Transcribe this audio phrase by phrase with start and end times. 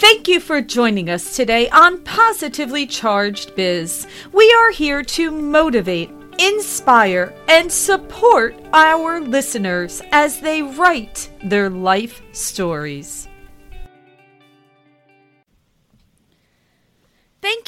[0.00, 4.06] Thank you for joining us today on Positively Charged Biz.
[4.32, 12.22] We are here to motivate, inspire, and support our listeners as they write their life
[12.32, 13.28] stories.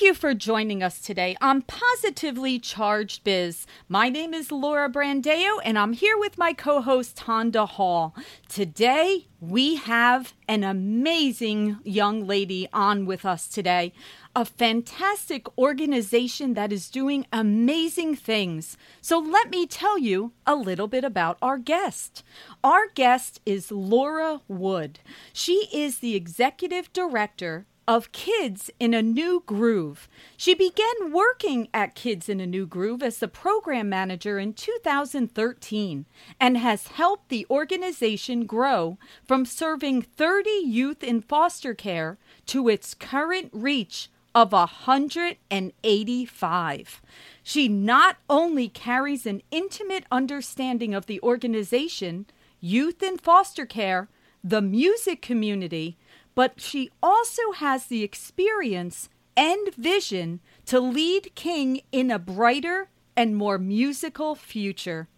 [0.02, 3.68] You for joining us today on Positively Charged Biz.
[3.88, 8.12] My name is Laura Brandeo, and I'm here with my co host, Tonda Hall.
[8.48, 13.92] Today, we have an amazing young lady on with us today,
[14.34, 18.76] a fantastic organization that is doing amazing things.
[19.00, 22.24] So, let me tell you a little bit about our guest.
[22.64, 24.98] Our guest is Laura Wood.
[25.32, 30.08] She is the executive director of Kids in a New Groove.
[30.36, 36.06] She began working at Kids in a New Groove as the program manager in 2013
[36.40, 42.94] and has helped the organization grow from serving 30 youth in foster care to its
[42.94, 47.02] current reach of 185.
[47.42, 52.24] She not only carries an intimate understanding of the organization,
[52.60, 54.08] youth in foster care,
[54.42, 55.96] the music community,
[56.34, 63.36] but she also has the experience and vision to lead King in a brighter and
[63.36, 65.08] more musical future.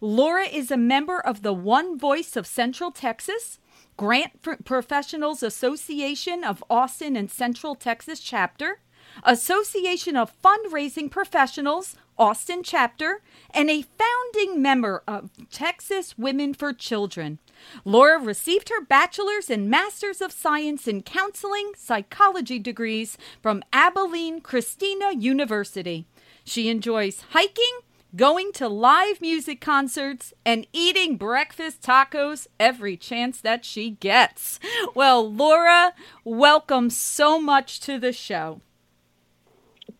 [0.00, 3.58] Laura is a member of the One Voice of Central Texas,
[3.96, 8.80] Grant Professionals Association of Austin and Central Texas chapter,
[9.24, 17.38] Association of Fundraising Professionals, Austin chapter, and a founding member of Texas Women for Children.
[17.84, 25.00] Laura received her bachelor's and master's of science in counseling psychology degrees from Abilene Christian
[25.20, 26.06] University.
[26.44, 27.80] She enjoys hiking,
[28.14, 34.60] going to live music concerts, and eating breakfast tacos every chance that she gets.
[34.94, 35.92] Well, Laura,
[36.24, 38.60] welcome so much to the show.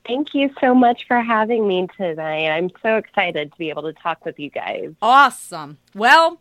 [0.07, 2.49] Thank you so much for having me tonight.
[2.49, 4.93] I'm so excited to be able to talk with you guys.
[5.03, 5.78] Awesome.
[5.94, 6.41] Well,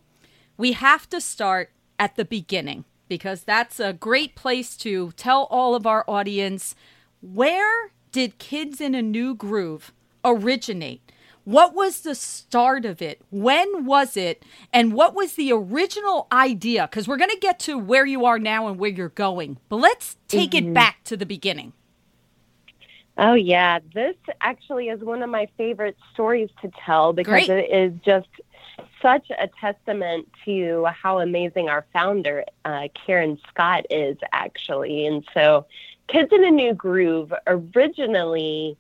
[0.58, 5.76] we have to start at the beginning because that's a great place to tell all
[5.76, 6.76] of our audience
[7.22, 9.92] where did Kids in a New Groove
[10.24, 11.02] originate?
[11.44, 13.22] What was the start of it?
[13.30, 14.44] When was it?
[14.74, 16.88] And what was the original idea?
[16.90, 19.58] Because we're going to get to where you are now and where you're going.
[19.70, 20.70] But let's take mm-hmm.
[20.70, 21.74] it back to the beginning.
[23.18, 23.80] Oh, yeah.
[23.94, 27.50] This actually is one of my favorite stories to tell because Great.
[27.50, 28.28] it is just
[29.06, 35.06] such a testament to how amazing our founder, uh, Karen Scott, is actually.
[35.06, 35.68] And so,
[36.08, 38.78] Kids in a New Groove originally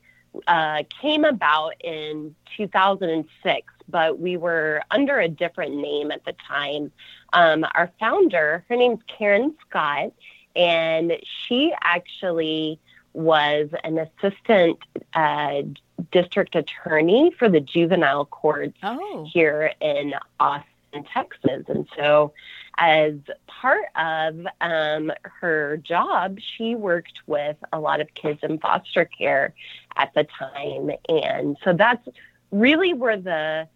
[0.47, 6.91] uh, came about in 2006, but we were under a different name at the time.
[7.33, 10.11] Um, our founder, her name's Karen Scott,
[10.55, 12.79] and she actually
[13.13, 14.79] was an assistant
[15.13, 15.61] uh,
[16.11, 19.27] district attorney for the juvenile courts oh.
[19.31, 21.63] here in Austin, Texas.
[21.67, 22.33] And so,
[22.77, 23.13] as
[23.47, 29.53] part of um, her job, she worked with a lot of kids in foster care
[29.95, 30.91] at the time.
[31.07, 32.07] And so, that's
[32.51, 33.67] really where the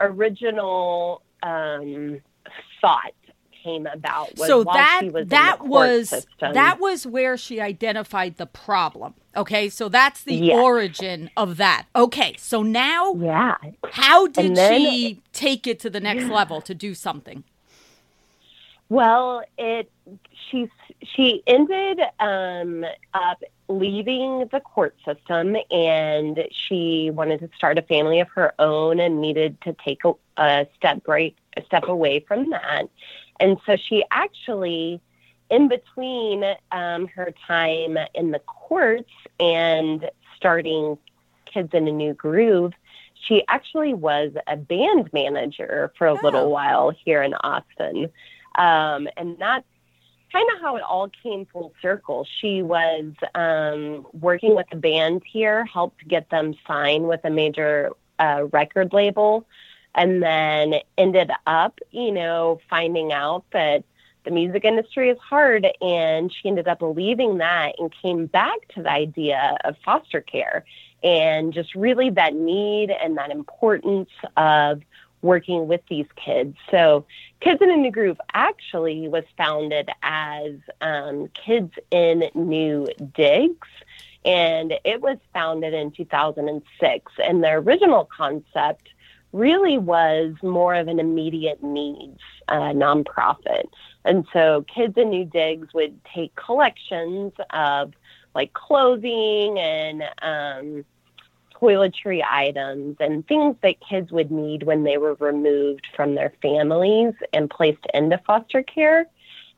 [0.00, 2.20] original um,
[2.80, 3.14] thought
[3.64, 4.38] came about.
[4.38, 6.52] so that was that was system.
[6.52, 9.14] that was where she identified the problem.
[9.36, 10.56] Okay, so that's the yes.
[10.56, 11.86] origin of that.
[11.96, 13.56] Okay, so now, yeah,
[13.90, 16.32] how did then, she take it to the next yeah.
[16.32, 17.42] level to do something?
[18.88, 19.90] Well, it
[20.50, 20.70] she
[21.02, 28.20] she ended um, up leaving the court system, and she wanted to start a family
[28.20, 32.50] of her own, and needed to take a, a step break, a step away from
[32.50, 32.88] that.
[33.40, 35.00] And so she actually,
[35.50, 40.98] in between um, her time in the courts and starting
[41.46, 42.72] Kids in a New Groove,
[43.26, 46.20] she actually was a band manager for a oh.
[46.22, 48.10] little while here in Austin.
[48.56, 49.66] Um, and that's
[50.32, 52.26] kind of how it all came full circle.
[52.40, 57.92] She was um, working with the band here, helped get them signed with a major
[58.18, 59.46] uh, record label
[59.94, 63.84] and then ended up, you know, finding out that
[64.24, 68.82] the music industry is hard and she ended up leaving that and came back to
[68.82, 70.64] the idea of foster care
[71.02, 74.82] and just really that need and that importance of
[75.20, 76.56] working with these kids.
[76.70, 77.06] So,
[77.40, 83.68] Kids in a New Groove actually was founded as um, Kids in New Digs,
[84.24, 87.12] and it was founded in 2006.
[87.22, 88.88] And the original concept
[89.34, 93.68] really was more of an immediate needs uh, nonprofit.
[94.04, 97.92] And so kids in New Digs would take collections of
[98.34, 100.84] like clothing and um,
[101.60, 107.14] toiletry items and things that kids would need when they were removed from their families
[107.32, 109.06] and placed into foster care,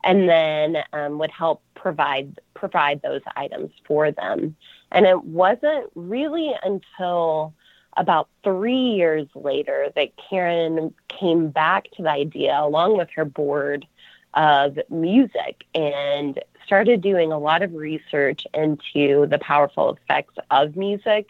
[0.03, 4.55] and then um, would help provide provide those items for them.
[4.91, 7.53] And it wasn't really until
[7.97, 13.85] about three years later that Karen came back to the idea, along with her board,
[14.33, 21.29] of music and started doing a lot of research into the powerful effects of music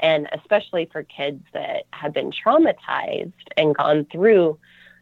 [0.00, 4.58] and especially for kids that have been traumatized and gone through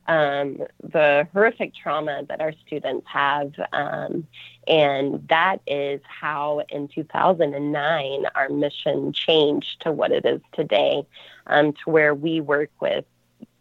[0.06, 3.52] um, the horrific trauma that our students have.
[3.72, 4.26] Um,
[4.66, 11.06] and that is how in 2009 our mission changed to what it is today,
[11.46, 13.04] um, to where we work with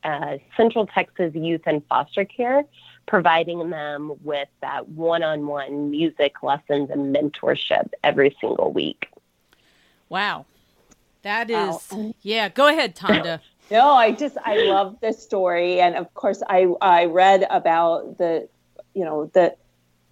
[0.04, 2.64] uh, Central Texas Youth and Foster Care,
[3.06, 9.08] providing them with that one on one music lessons and mentorship every single week.
[10.10, 10.46] Wow.
[11.22, 12.14] That is, wow.
[12.22, 12.50] yeah.
[12.50, 13.40] Go ahead, Tonda.
[13.72, 18.48] no, I just I love this story, and of course, I I read about the,
[18.94, 19.56] you know, the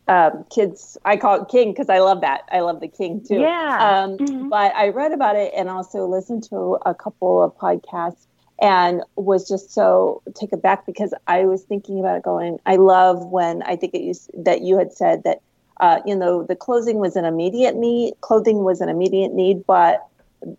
[0.07, 0.97] um, kids.
[1.05, 2.43] I call it King because I love that.
[2.51, 3.39] I love the King too.
[3.39, 4.03] Yeah.
[4.03, 4.49] Um, mm-hmm.
[4.49, 8.25] But I read about it and also listened to a couple of podcasts
[8.59, 12.59] and was just so taken back because I was thinking about it going.
[12.65, 15.41] I love when I think it used, that you had said that.
[15.79, 18.13] Uh, you know, the clothing was an immediate need.
[18.21, 20.05] Clothing was an immediate need, but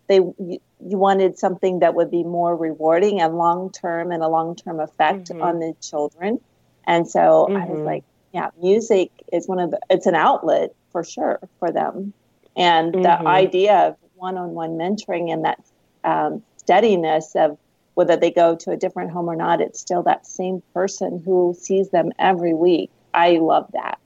[0.07, 4.27] they you, you wanted something that would be more rewarding and long term and a
[4.27, 5.41] long term effect mm-hmm.
[5.41, 6.39] on the children.
[6.85, 7.55] And so mm-hmm.
[7.55, 7.85] I was mm-hmm.
[7.85, 8.03] like,
[8.33, 12.13] yeah, music is one of the it's an outlet for sure for them.
[12.55, 13.03] And mm-hmm.
[13.03, 15.59] the idea of one on one mentoring and that
[16.03, 17.57] um, steadiness of
[17.95, 21.55] whether they go to a different home or not, it's still that same person who
[21.59, 22.89] sees them every week.
[23.13, 23.99] I love that.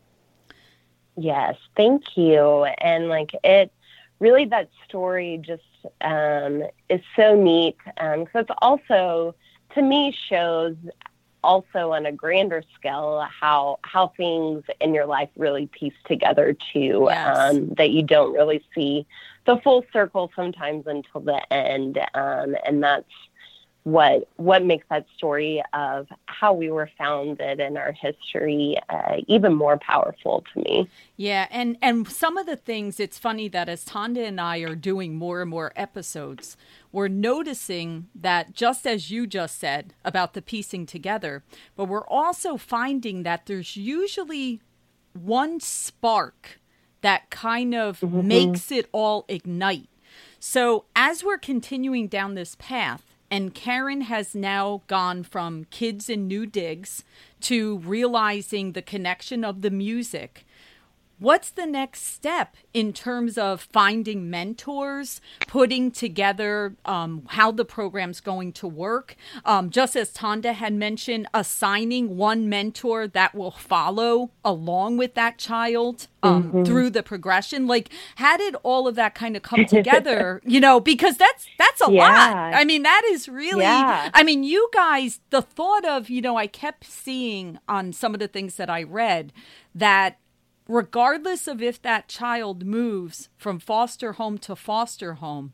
[1.15, 2.65] Yes, thank you.
[2.65, 3.71] And like it
[4.19, 5.63] really that story just
[6.01, 9.35] um, is so neat because um, it's also
[9.73, 10.75] to me shows
[11.43, 17.07] also on a grander scale how how things in your life really piece together too
[17.09, 17.37] yes.
[17.37, 19.05] um, that you don't really see
[19.45, 23.05] the full circle sometimes until the end um, and that's
[23.87, 29.55] what what makes that story of how we were founded and our history uh, even
[29.55, 30.89] more powerful to me.
[31.15, 34.75] Yeah, and and some of the things it's funny that as Tonda and I are
[34.75, 36.57] doing more and more episodes,
[36.91, 41.45] we're noticing that just as you just said about the piecing together,
[41.77, 44.59] but we're also finding that there's usually
[45.13, 46.59] one spark
[46.99, 48.27] that kind of mm-hmm.
[48.27, 49.87] makes it all ignite.
[50.41, 56.27] So as we're continuing down this path and Karen has now gone from kids in
[56.27, 57.03] new digs
[57.41, 60.45] to realizing the connection of the music
[61.19, 68.19] What's the next step in terms of finding mentors, putting together um, how the program's
[68.21, 69.15] going to work?
[69.43, 75.39] Um, just as Tonda had mentioned, assigning one mentor that will follow along with that
[75.39, 76.63] child um, mm-hmm.
[76.63, 77.65] through the progression.
[77.65, 80.41] Like, how did all of that kind of come together?
[80.45, 82.01] you know, because that's that's a yeah.
[82.01, 82.53] lot.
[82.53, 83.63] I mean, that is really.
[83.63, 84.11] Yeah.
[84.13, 88.19] I mean, you guys, the thought of you know, I kept seeing on some of
[88.19, 89.33] the things that I read
[89.73, 90.17] that
[90.67, 95.53] regardless of if that child moves from foster home to foster home,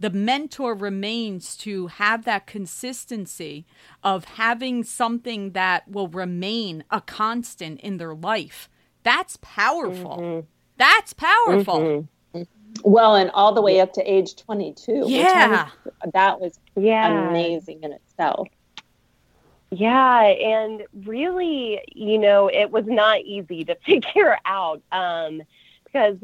[0.00, 3.64] the mentor remains to have that consistency
[4.02, 8.68] of having something that will remain a constant in their life.
[9.02, 10.18] That's powerful.
[10.18, 10.46] Mm-hmm.
[10.76, 11.78] That's powerful.
[12.34, 12.42] Mm-hmm.
[12.82, 15.04] Well, and all the way up to age 22.
[15.06, 15.68] Yeah.
[16.12, 17.28] that was yeah.
[17.28, 18.48] amazing in itself.
[19.70, 25.42] Yeah, and really, you know, it was not easy to figure out um,
[25.84, 26.18] because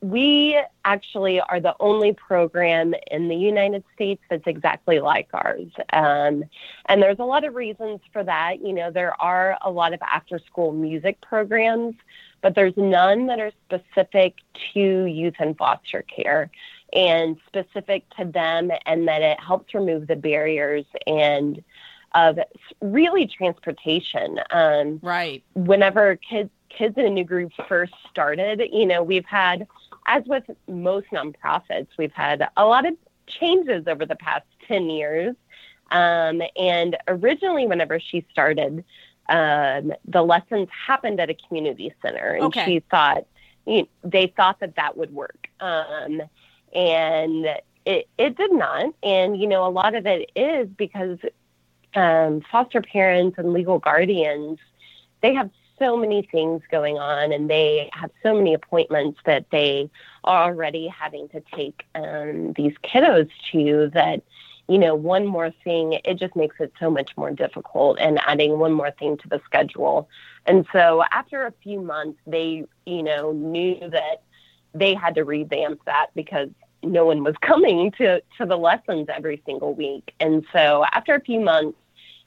[0.00, 5.68] we actually are the only program in the United States that's exactly like ours.
[5.92, 6.44] Um,
[6.86, 8.60] and there's a lot of reasons for that.
[8.62, 11.94] You know, there are a lot of after school music programs,
[12.42, 14.34] but there's none that are specific
[14.74, 16.50] to youth and foster care
[16.92, 21.62] and specific to them, and that it helps remove the barriers and
[22.16, 22.38] of
[22.80, 24.40] really transportation.
[24.50, 25.44] Um, right.
[25.54, 29.66] Whenever kids kids in a new Groove first started, you know, we've had,
[30.06, 32.94] as with most nonprofits, we've had a lot of
[33.28, 35.36] changes over the past ten years.
[35.92, 38.84] Um, and originally, whenever she started,
[39.28, 42.64] um, the lessons happened at a community center, and okay.
[42.64, 43.26] she thought
[43.66, 45.48] you know, they thought that that would work.
[45.60, 46.22] Um,
[46.72, 47.46] and
[47.84, 48.94] it, it did not.
[49.02, 51.18] And, you know, a lot of it is because
[51.96, 54.58] um, foster parents and legal guardians,
[55.22, 59.90] they have so many things going on and they have so many appointments that they
[60.24, 64.22] are already having to take um, these kiddos to that
[64.68, 68.58] you know one more thing it just makes it so much more difficult and adding
[68.58, 70.08] one more thing to the schedule.
[70.46, 74.22] And so after a few months they you know knew that
[74.74, 76.48] they had to revamp that because
[76.82, 80.14] no one was coming to to the lessons every single week.
[80.20, 81.78] And so after a few months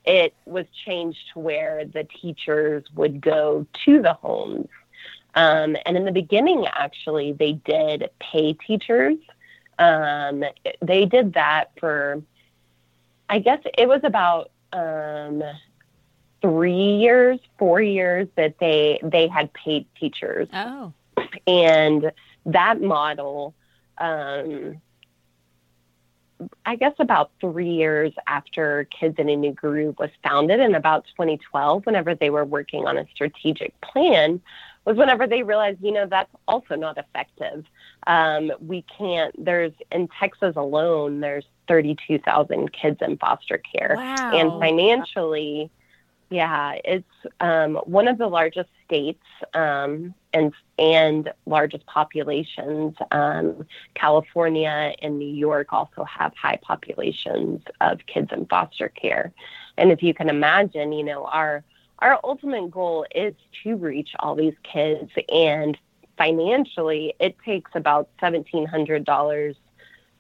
[0.10, 4.68] it was changed to where the teachers would go to the homes.
[5.36, 9.18] Um, and in the beginning, actually, they did pay teachers.
[9.78, 10.44] Um,
[10.82, 12.24] they did that for,
[13.30, 15.44] I guess it was about um,
[16.42, 20.48] three years, four years that they they had paid teachers.
[20.52, 20.92] Oh,
[21.46, 22.12] and
[22.48, 23.54] that model
[24.00, 24.82] um,
[26.66, 31.06] I guess about three years after Kids in a New Groove was founded in about
[31.18, 34.42] 2012, whenever they were working on a strategic plan,
[34.86, 37.66] was whenever they realized, you know, that's also not effective.
[38.08, 43.96] Um, we can't, there's in Texas alone, there's 32,000 kids in foster care.
[43.98, 44.32] Wow.
[44.34, 45.70] And financially,
[46.30, 47.06] yeah, it's
[47.42, 52.96] um, one of the largest states um, and and largest populations.
[53.12, 59.32] Um, California and New York also have high populations of kids in foster care,
[59.78, 61.64] and if you can imagine, you know our
[62.00, 63.34] our ultimate goal is
[63.64, 65.78] to reach all these kids, and
[66.18, 69.56] financially, it takes about seventeen hundred dollars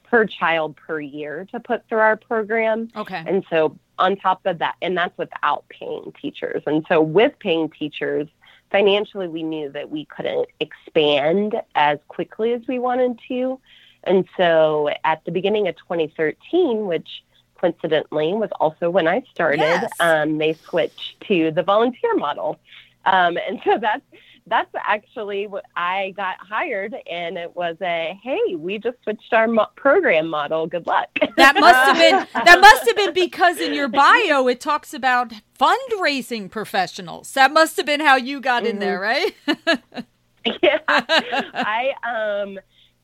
[0.09, 2.89] per child per year to put through our program.
[2.95, 3.23] Okay.
[3.27, 6.63] And so on top of that, and that's without paying teachers.
[6.65, 8.27] And so with paying teachers,
[8.71, 13.59] financially, we knew that we couldn't expand as quickly as we wanted to.
[14.03, 17.23] And so at the beginning of 2013, which
[17.59, 19.91] coincidentally was also when I started, Yes.
[19.99, 22.59] um, they switched to the volunteer model.
[23.05, 24.03] Um, and so that's
[24.47, 29.47] that's actually what I got hired, and it was a hey, we just switched our
[29.47, 30.67] mo- program model.
[30.67, 31.09] Good luck.
[31.37, 35.33] That must have been that must have been because in your bio it talks about
[35.59, 37.33] fundraising professionals.
[37.33, 39.35] That must have been how you got in there, right?
[40.61, 40.79] yeah.
[40.87, 42.59] I um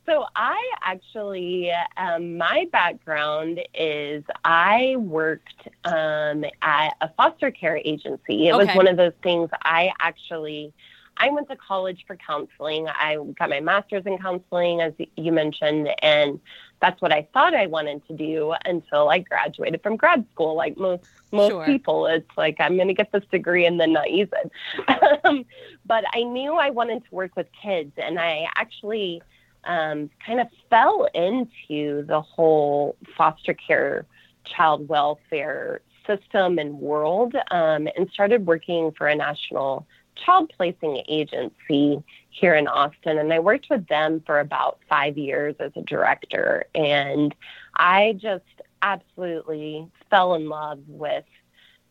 [0.05, 8.47] so I actually um my background is I worked um at a foster care agency.
[8.47, 10.73] It was one of those things I actually
[11.17, 12.87] I went to college for counseling.
[12.87, 16.39] I got my master's in counseling as you mentioned and
[16.81, 20.77] that's what I thought I wanted to do until I graduated from grad school like
[20.77, 21.65] most most Sure.
[21.65, 25.21] people it's like I'm going to get this degree and then not use it.
[25.25, 25.45] um,
[25.85, 29.21] but I knew I wanted to work with kids, and I actually
[29.63, 34.05] um, kind of fell into the whole foster care
[34.45, 42.03] child welfare system and world um, and started working for a national child placing agency
[42.29, 43.17] here in Austin.
[43.17, 46.65] And I worked with them for about five years as a director.
[46.73, 47.33] And
[47.75, 48.43] I just
[48.81, 51.25] absolutely fell in love with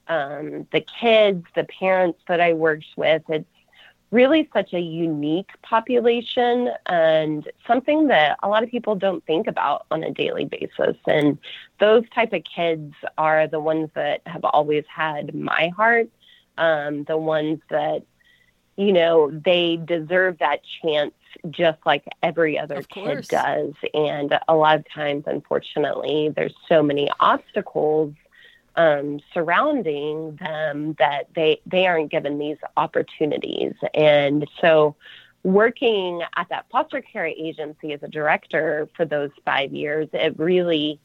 [0.08, 3.22] um, the kids, the parents that I worked with.
[3.28, 3.46] It's
[4.10, 9.86] really such a unique population and something that a lot of people don't think about
[9.90, 10.96] on a daily basis.
[11.06, 11.36] And
[11.80, 16.08] those type of kids are the ones that have always had my heart,
[16.58, 18.04] um, the ones that
[18.76, 21.12] you know they deserve that chance
[21.50, 23.74] just like every other kid does.
[23.92, 28.14] And a lot of times, unfortunately, there's so many obstacles
[28.76, 33.74] um, surrounding them that they they aren't given these opportunities.
[33.94, 34.96] And so,
[35.42, 40.98] working at that foster care agency as a director for those five years, it really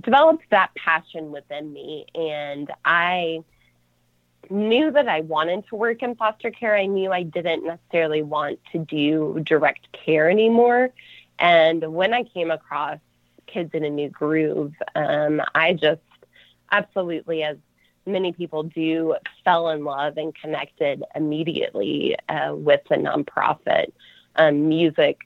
[0.00, 3.44] developed that passion within me, and I
[4.50, 6.76] knew that I wanted to work in foster care.
[6.76, 10.90] I knew I didn't necessarily want to do direct care anymore.
[11.38, 12.98] And when I came across
[13.46, 16.00] Kids in a New Groove, um, I just
[16.70, 17.56] absolutely, as
[18.06, 23.92] many people do, fell in love and connected immediately uh, with the nonprofit.
[24.36, 25.20] Um, music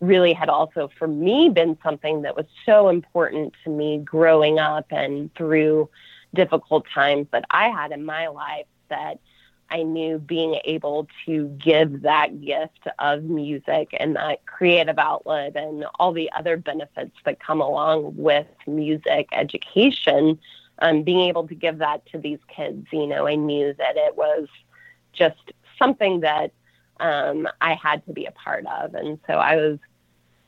[0.00, 4.86] really had also, for me, been something that was so important to me growing up
[4.90, 5.88] and through
[6.34, 9.18] difficult times that I had in my life that
[9.70, 15.84] I knew being able to give that gift of music and that creative outlet and
[15.98, 20.38] all the other benefits that come along with music education,
[20.80, 24.16] um, being able to give that to these kids, you know, I knew that it
[24.16, 24.48] was
[25.12, 26.52] just something that
[26.98, 28.94] um, I had to be a part of.
[28.94, 29.78] And so I was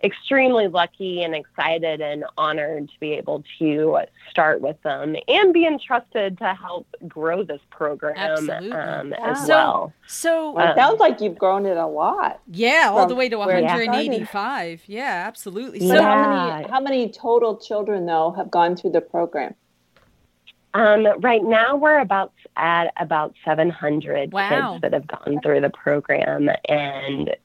[0.04, 5.66] extremely lucky and excited and honored to be able to start with them and be
[5.66, 9.92] entrusted to help grow this program um, as so, well.
[10.06, 12.40] So it sounds like you've grown it a lot.
[12.50, 14.82] Yeah, all the way to 185.
[14.86, 15.80] Yeah, absolutely.
[15.80, 16.02] So yeah.
[16.02, 19.54] how many how many total children though have gone through the program?
[20.74, 24.72] Um, right now, we're about at about 700 wow.
[24.72, 27.36] kids that have gone through the program and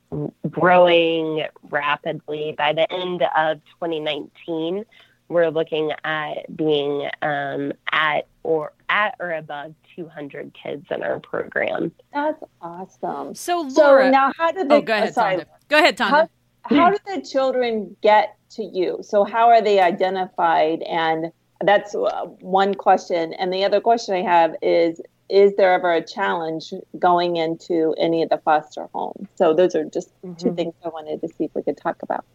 [0.49, 2.55] growing rapidly.
[2.57, 4.85] By the end of 2019,
[5.29, 11.91] we're looking at being um, at or at or above 200 kids in our program.
[12.13, 13.35] That's awesome.
[13.35, 14.75] So, Laura, so now how did they?
[14.75, 16.29] Oh, go ahead, sorry, Go ahead, Tanya.
[16.61, 18.99] How, how do the children get to you?
[19.01, 21.31] So how are they identified and
[21.63, 23.33] that's uh, one question.
[23.33, 28.23] And the other question I have is Is there ever a challenge going into any
[28.23, 29.27] of the foster homes?
[29.35, 30.35] So, those are just mm-hmm.
[30.35, 32.25] two things I wanted to see if we could talk about.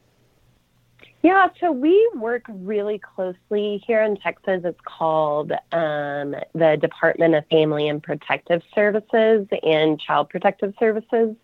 [1.23, 4.63] Yeah, so we work really closely here in Texas.
[4.65, 11.37] It's called um, the Department of Family and Protective Services and Child Protective Services.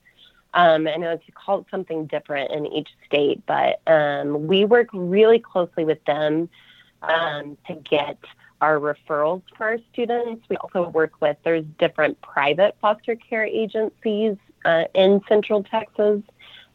[0.54, 5.38] Um, I know it's called something different in each state, but um, we work really
[5.38, 6.48] closely with them
[7.02, 8.18] um, to get
[8.60, 10.44] our referrals for our students.
[10.48, 16.22] We also work with, there's different private foster care agencies uh, in Central Texas.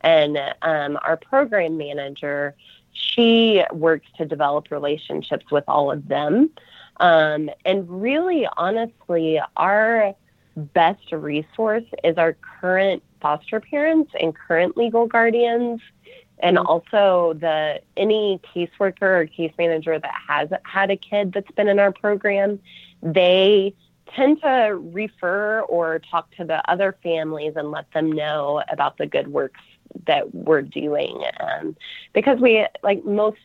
[0.02, 2.56] And um, our program manager,
[2.92, 6.50] she works to develop relationships with all of them.
[6.98, 10.14] Um, and really, honestly, our
[10.56, 15.82] best resource is our current foster parents and current legal guardians
[16.44, 16.68] and mm-hmm.
[16.68, 21.80] also the any caseworker or case manager that has had a kid that's been in
[21.80, 22.60] our program
[23.02, 23.74] they
[24.14, 29.08] tend to refer or talk to the other families and let them know about the
[29.08, 29.62] good works
[30.06, 31.76] that we're doing um,
[32.14, 33.38] because we like most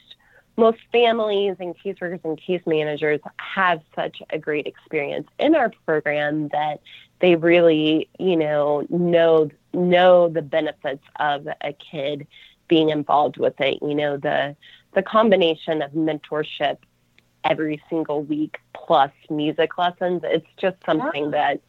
[0.57, 6.49] most families and caseworkers and case managers have such a great experience in our program
[6.49, 6.81] that
[7.21, 12.27] they really you know know know the benefits of a kid
[12.69, 13.79] being involved with it.
[13.83, 14.57] You know, the
[14.95, 16.79] the combination of mentorship
[17.45, 21.61] every single week plus music lessons, it's just something that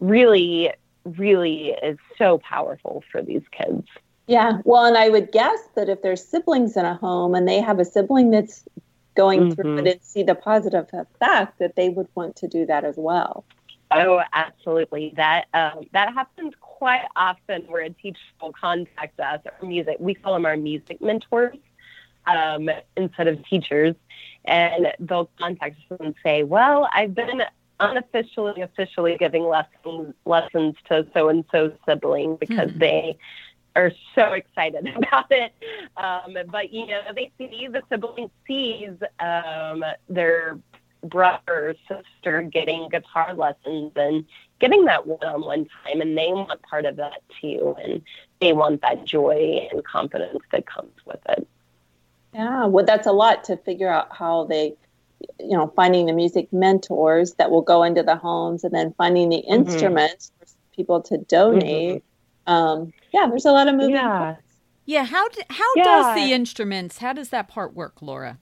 [0.00, 0.72] really,
[1.04, 3.86] really is so powerful for these kids.
[4.26, 4.58] Yeah.
[4.64, 7.78] Well, and I would guess that if there's siblings in a home and they have
[7.78, 8.64] a sibling that's
[9.14, 9.52] going mm-hmm.
[9.60, 12.94] through it and see the positive effect, that they would want to do that as
[12.96, 13.44] well.
[13.90, 15.14] Oh, absolutely.
[15.16, 19.96] That um, that happens quite often where a teacher will contact us or music.
[19.98, 21.58] We call them our music mentors
[22.26, 23.96] um, instead of teachers,
[24.44, 27.42] and they'll contact us and say, "Well, I've been
[27.80, 32.78] unofficially, officially giving lessons lessons to so and so sibling because mm-hmm.
[32.78, 33.18] they."
[33.76, 35.52] are so excited about it.
[35.96, 40.58] Um, but you know, they see the sibling sees um, their
[41.04, 44.24] brother or sister getting guitar lessons and
[44.58, 48.02] getting that one-on-one time and they want part of that too and
[48.40, 51.46] they want that joy and confidence that comes with it
[52.34, 54.74] yeah well that's a lot to figure out how they
[55.40, 59.28] you know finding the music mentors that will go into the homes and then finding
[59.28, 59.54] the mm-hmm.
[59.54, 62.02] instruments for people to donate
[62.46, 62.52] mm-hmm.
[62.52, 64.08] um, yeah there's a lot of moving yeah.
[64.08, 64.42] parts
[64.86, 65.84] yeah how do, how yeah.
[65.84, 68.38] does the instruments how does that part work laura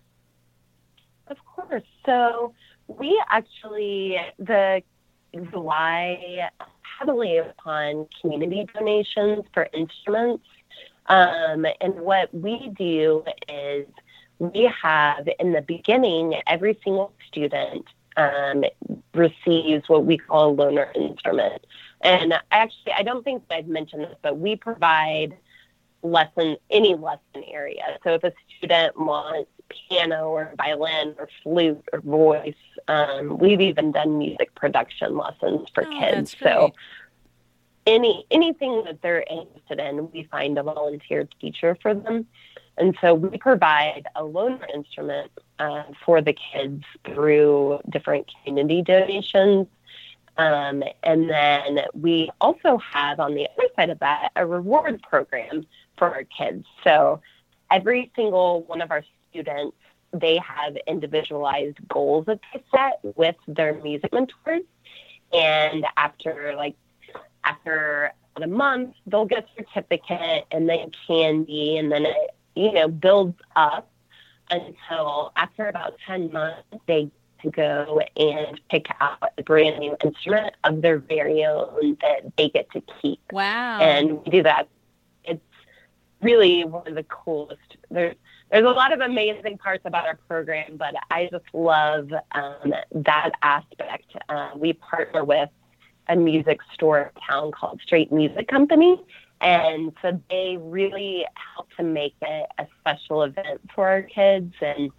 [1.28, 1.82] of course.
[2.04, 2.54] So
[2.86, 4.82] we actually the
[5.34, 6.48] rely
[6.98, 10.44] heavily upon community donations for instruments.
[11.06, 13.86] Um, and what we do is
[14.38, 17.86] we have in the beginning, every single student
[18.16, 18.64] um,
[19.14, 21.64] receives what we call a loaner instrument.
[22.02, 25.36] And actually, I don't think I've mentioned this, but we provide
[26.06, 27.98] lesson any lesson area.
[28.04, 32.54] So if a student wants piano or violin or flute or voice.
[32.88, 36.36] Um, we've even done music production lessons for oh, kids.
[36.40, 36.72] So
[37.86, 42.26] any anything that they're interested in, we find a volunteer teacher for them.
[42.78, 49.66] And so we provide a loaner instrument uh, for the kids through different community donations.
[50.36, 55.66] Um, and then we also have on the other side of that a reward program
[55.96, 56.64] for our kids.
[56.84, 57.20] So
[57.70, 59.76] every single one of our students,
[60.12, 64.62] they have individualized goals that they set with their music mentors.
[65.32, 66.76] And after like
[67.44, 72.88] after a month, they'll get a certificate and then candy, and then it you know
[72.88, 73.90] builds up
[74.50, 77.10] until after about ten months they
[77.42, 82.48] to go and pick out a brand new instrument of their very own that they
[82.48, 83.20] get to keep.
[83.32, 83.80] Wow!
[83.80, 84.68] And we do that
[86.22, 87.76] really one of the coolest.
[87.90, 88.16] There's
[88.50, 93.32] there's a lot of amazing parts about our program, but I just love um, that
[93.42, 94.12] aspect.
[94.28, 95.50] Uh, we partner with
[96.08, 99.02] a music store in town called Strait Music Company.
[99.40, 104.54] And so they really help to make it a special event for our kids.
[104.60, 104.92] And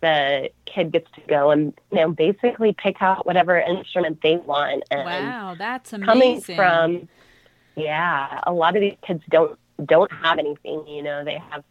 [0.00, 4.82] the kid gets to go and you know basically pick out whatever instrument they want.
[4.90, 6.06] And wow, that's amazing.
[6.06, 7.08] Coming from
[7.76, 10.86] yeah, a lot of these kids don't don't have anything.
[10.86, 11.64] You know, they have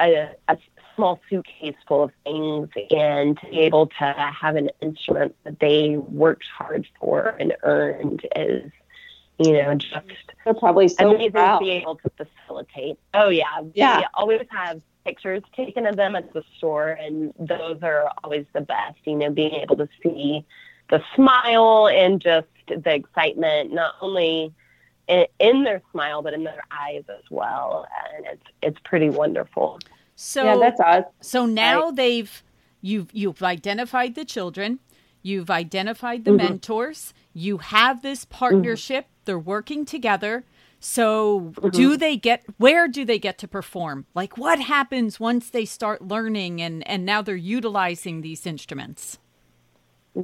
[0.00, 0.56] a, a
[0.96, 5.96] small suitcase full of things, and to be able to have an instrument that they
[5.96, 8.70] worked hard for and earned is,
[9.38, 9.94] you know, just
[10.44, 11.58] They're probably so amazing proud.
[11.58, 12.98] to be able to facilitate.
[13.14, 13.98] Oh yeah, Yeah.
[13.98, 18.60] We always have pictures taken of them at the store, and those are always the
[18.60, 18.98] best.
[19.04, 20.44] You know, being able to see
[20.90, 24.52] the smile and just the excitement, not only
[25.08, 29.78] in, in their smile but in their eyes as well, and it's it's pretty wonderful.
[30.16, 31.04] So yeah, that's us.
[31.20, 32.42] So now they've
[32.80, 34.80] you've you've identified the children,
[35.22, 36.36] you've identified the Mhm.
[36.38, 40.44] mentors, you have this partnership, they're working together.
[40.80, 41.70] So Mm-hmm.
[41.70, 44.06] do they get where do they get to perform?
[44.14, 49.18] Like what happens once they start learning and and now they're utilizing these instruments?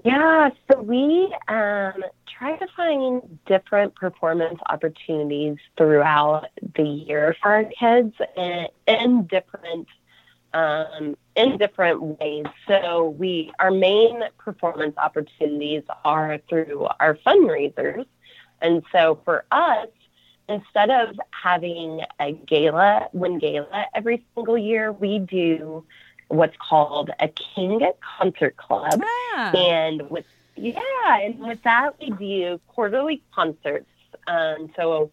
[0.03, 7.65] Yeah, so we um, try to find different performance opportunities throughout the year for our
[7.65, 9.87] kids in, in different
[10.53, 12.47] um, in different ways.
[12.67, 18.07] So we our main performance opportunities are through our fundraisers,
[18.61, 19.89] and so for us,
[20.49, 25.85] instead of having a gala, win gala every single year, we do
[26.29, 27.81] what's called a King
[28.19, 29.01] Concert Club.
[29.35, 30.25] Ah, And with
[30.57, 33.91] yeah, and with that we do quarterly concerts.
[34.27, 35.11] Um, so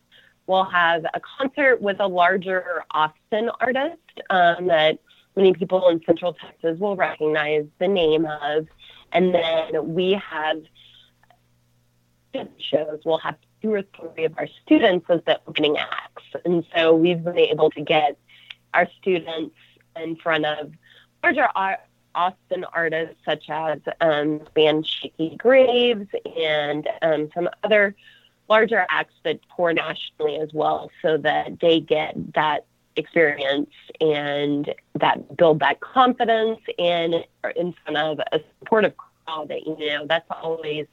[0.47, 3.97] we'll have a concert with a larger Austin artist
[4.29, 4.99] um, that
[5.35, 8.67] many people in Central Texas will recognize the name of,
[9.11, 10.61] and then we have
[12.59, 12.99] shows.
[13.05, 17.23] We'll have two or three of our students as the opening acts, and so we've
[17.23, 18.17] been able to get
[18.73, 19.55] our students
[19.95, 20.71] in front of
[21.23, 21.47] larger
[22.15, 26.07] Austin artists such as um, band Shakey Graves
[26.37, 27.95] and um, some other
[28.49, 32.65] larger acts that tour nationally as well, so that they get that
[32.97, 37.23] experience and that build that confidence in
[37.55, 39.47] in front of a supportive crowd.
[39.47, 40.87] That you know, that's always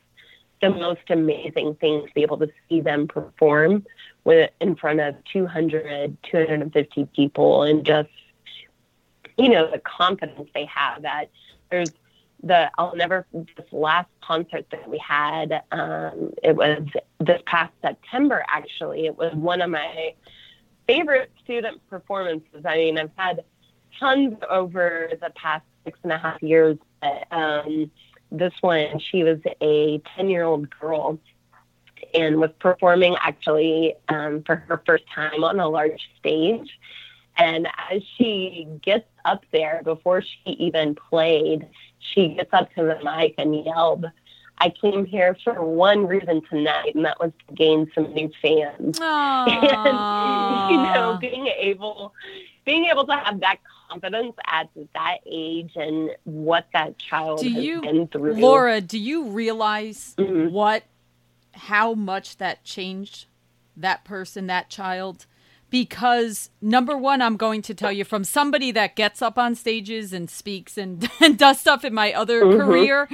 [0.60, 3.84] the most amazing thing to be able to see them perform
[4.24, 8.08] with in front of 200 250 people and just
[9.38, 11.26] you know the confidence they have that
[11.70, 11.90] there's
[12.42, 16.82] the I'll never this last concert that we had um, it was
[17.18, 19.06] this past September actually.
[19.06, 20.14] It was one of my
[20.86, 22.64] favorite student performances.
[22.64, 23.44] I mean I've had
[23.98, 27.90] tons over the past six and a half years but um,
[28.30, 31.18] this one she was a 10 year old girl
[32.14, 36.78] and was performing actually um, for her first time on a large stage.
[37.36, 41.66] And as she gets up there, before she even played,
[41.98, 44.06] she gets up to the mic and yelled,
[44.60, 48.98] I came here for one reason tonight, and that was to gain some new fans.
[49.88, 52.12] And, you know, being able
[52.64, 53.56] being able to have that
[53.88, 58.34] confidence at that age and what that child Do has you- been through.
[58.34, 60.50] Laura, do you realize Mhm.
[60.50, 60.82] what
[61.54, 63.26] how much that changed
[63.76, 65.24] that person, that child?
[65.70, 70.12] Because number one, I'm going to tell you from somebody that gets up on stages
[70.12, 72.56] and speaks and, and does stuff in my other Mhm.
[72.56, 73.08] career.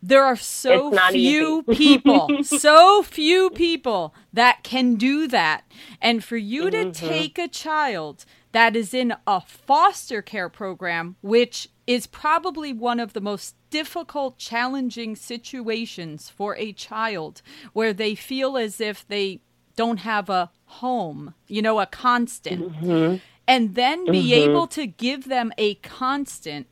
[0.00, 5.64] There are so few people, so few people that can do that.
[6.00, 6.92] And for you to Mhm.
[6.94, 13.12] take a child that is in a foster care program, which is probably one of
[13.12, 19.40] the most difficult, challenging situations for a child where they feel as if they
[19.78, 23.20] don't have a home, you know, a constant Mhm.
[23.46, 24.44] and then be Mhm.
[24.44, 26.66] able to give them a constant,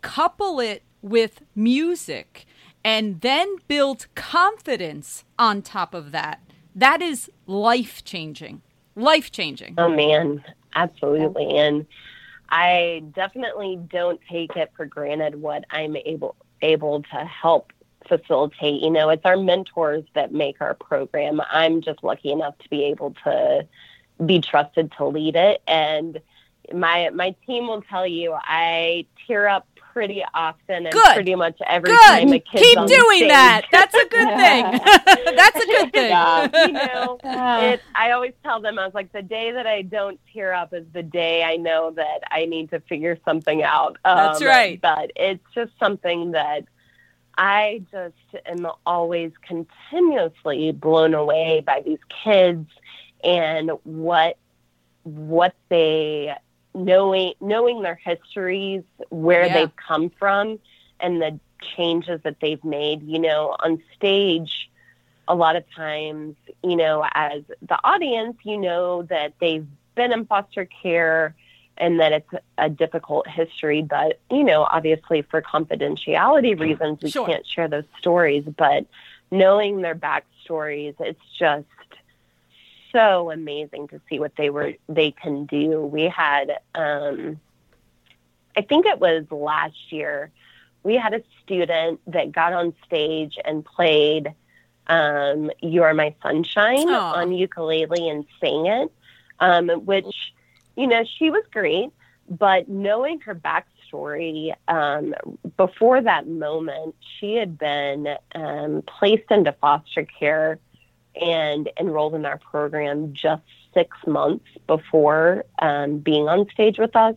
[0.00, 2.46] couple it with music,
[2.84, 6.38] and then build confidence on top of that.
[6.72, 8.62] That is life changing.
[8.94, 9.74] Life changing.
[9.76, 10.44] Oh man,
[10.76, 11.56] absolutely.
[11.56, 11.84] And
[12.48, 17.72] I definitely don't take it for granted what I'm able able to help
[18.08, 18.82] facilitate.
[18.82, 21.40] You know, it's our mentors that make our program.
[21.50, 23.66] I'm just lucky enough to be able to
[24.24, 26.20] be trusted to lead it and
[26.72, 31.14] my my team will tell you I tear up pretty often and Good.
[31.14, 32.00] pretty much every Good.
[32.06, 33.62] time a kid's Keep doing that.
[33.70, 34.64] That's a good thing.
[35.36, 36.08] That's a good thing.
[36.08, 36.66] Yeah.
[36.66, 40.18] you know, it, I always tell them, I was like, the day that I don't
[40.32, 43.98] tear up is the day I know that I need to figure something out.
[44.04, 44.80] Um, That's right.
[44.80, 46.64] But it's just something that
[47.36, 48.14] I just
[48.46, 52.68] am always continuously blown away by these kids
[53.24, 54.36] and what
[55.04, 56.34] what they
[56.74, 59.52] knowing knowing their histories, where Yeah.
[59.52, 60.58] they've come from,
[61.00, 61.38] and the
[61.76, 63.02] changes that they've made.
[63.02, 64.70] You know, on stage,
[65.28, 70.24] a lot of times, you know, as the audience, you know that they've been in
[70.26, 71.34] foster care
[71.78, 73.82] and that it's a difficult history.
[73.82, 77.26] But, you know, obviously for confidentiality reasons, we Sure.
[77.26, 78.44] can't share those stories.
[78.44, 78.86] But
[79.30, 81.66] knowing their backstories, it's just
[82.92, 85.80] so amazing to see what they were they can do.
[85.80, 87.40] We had um
[88.54, 90.30] I think it was last year,
[90.82, 94.34] we had a student that got on stage and played
[94.88, 97.14] um, You Are My Sunshine Aw.
[97.14, 98.92] on ukulele and sang it,
[99.40, 100.34] um, which,
[100.76, 101.90] you know, she was great.
[102.28, 105.14] But knowing her backstory, um,
[105.56, 110.58] before that moment, she had been um, placed into foster care
[111.20, 113.42] and enrolled in our program just
[113.74, 117.16] six months before um, being on stage with us.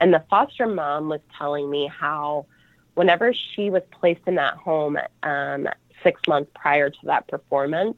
[0.00, 2.46] And the foster mom was telling me how,
[2.94, 5.68] whenever she was placed in that home um,
[6.02, 7.96] six months prior to that performance,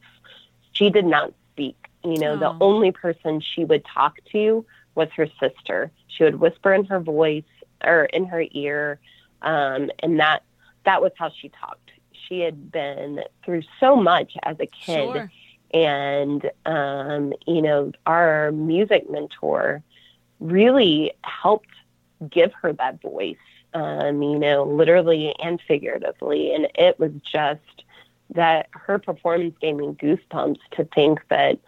[0.73, 1.77] she did not speak.
[2.05, 2.57] You know, the Oh.
[2.61, 5.91] only person she would talk to was her sister.
[6.09, 7.45] She would whisper in her voice
[7.85, 8.99] or in her ear,
[9.43, 10.43] um, and that
[10.85, 11.91] that was how she talked.
[12.29, 15.31] She had been through so much as a kid Sure.
[15.73, 19.83] and um, you know our music mentor
[20.41, 21.69] really helped
[22.31, 23.37] give her that voice
[23.75, 27.61] um, you know literally and figuratively and it was just
[28.35, 31.59] that her performance gave me goosebumps to think that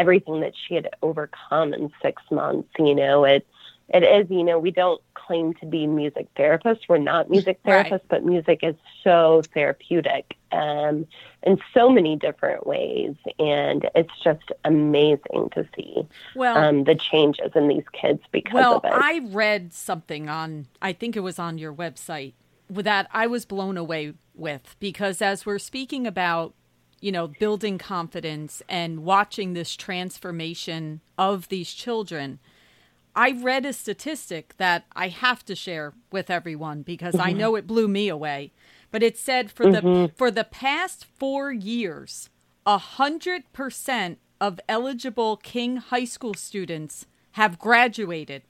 [0.00, 3.46] everything that she had overcome in six months you know it
[3.92, 6.80] it is you know we don't claim to be music therapists.
[6.88, 7.86] We're not music Right.
[7.86, 11.06] therapists but music is so therapeutic um,
[11.44, 13.14] in so many different ways.
[13.38, 16.02] And it's just amazing to see
[16.34, 18.92] Well, um, the changes in these kids because well, of it.
[18.92, 22.34] I read something on, I think it was on your website,
[22.68, 26.54] that I was blown away with because as we're speaking about,
[27.00, 32.38] you know, building confidence and watching this transformation of these children,
[33.16, 37.38] I read a statistic that I have to share with everyone because I mm-hmm.
[37.38, 38.52] know it blew me away.
[38.90, 40.14] But it said for the mm-hmm.
[40.16, 42.28] for the past four years,
[42.66, 48.42] a hundred percent of eligible King High School students have graduated.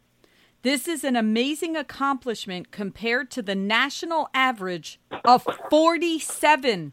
[0.62, 6.92] This is an amazing accomplishment compared to the national average of 47%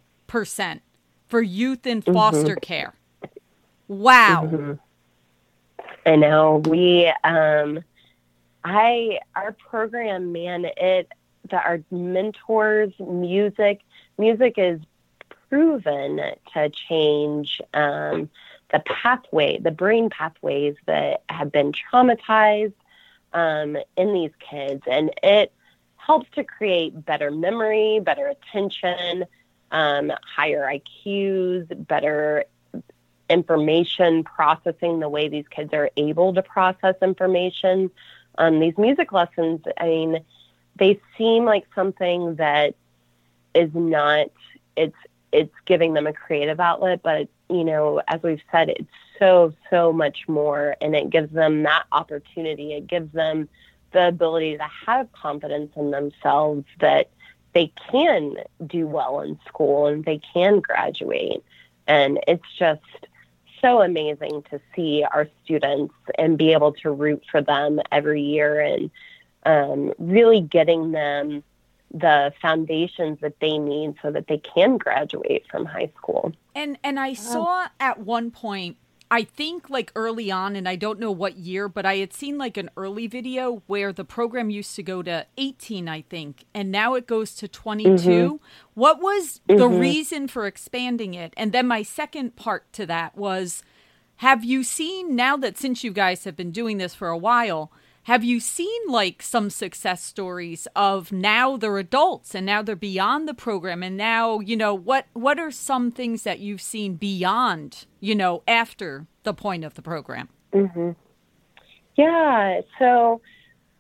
[1.28, 2.94] for youth in foster care.
[3.88, 4.78] Wow.
[6.06, 7.84] I know we um
[8.64, 11.12] I our program man it
[11.50, 13.82] the our mentors music
[14.18, 14.80] music is
[15.50, 16.20] proven
[16.54, 18.30] to change um
[18.72, 22.74] the pathway the brain pathways that have been traumatized
[23.34, 25.52] um in these kids and it
[25.96, 29.26] helps to create better memory better attention
[29.72, 30.70] um higher
[31.06, 32.46] IQs better
[33.30, 37.92] information processing, the way these kids are able to process information.
[38.38, 40.20] Um, these music lessons, I mean,
[40.78, 42.76] they seem like something that
[43.54, 44.28] is not.
[44.76, 44.96] It's
[45.32, 49.92] it's giving them a creative outlet, but you know, as we've said, it's so so
[49.92, 52.74] much more, and it gives them that opportunity.
[52.74, 53.50] It gives them
[53.92, 57.10] the ability to have confidence in themselves that
[57.58, 58.36] they can
[58.68, 61.44] do well in school and they can graduate.
[61.88, 62.84] And it's just
[63.60, 68.60] so amazing to see our students and be able to root for them every year
[68.60, 68.92] and
[69.48, 71.44] um, really getting them
[71.92, 76.34] the foundations that they need so that they can graduate from high school.
[76.54, 78.78] And and I saw at one point,
[79.10, 82.38] I think like early on, and I don't know what year, but I had seen
[82.38, 86.72] like an early video where the program used to go to 18, I think, and
[86.72, 87.90] now it goes to 22.
[87.90, 88.36] Mm-hmm.
[88.74, 89.80] What was the mm-hmm.
[89.80, 91.34] reason for expanding it?
[91.38, 93.64] And then my second part to that was
[94.18, 97.72] have you seen now that since you guys have been doing this for a while,
[98.08, 103.28] have you seen like some success stories of now they're adults and now they're beyond
[103.28, 107.86] the program and now, you know, what what are some things that you've seen beyond,
[108.00, 110.30] you know, after the point of the program?
[110.54, 110.92] mm-hmm.
[111.98, 113.20] Yeah, so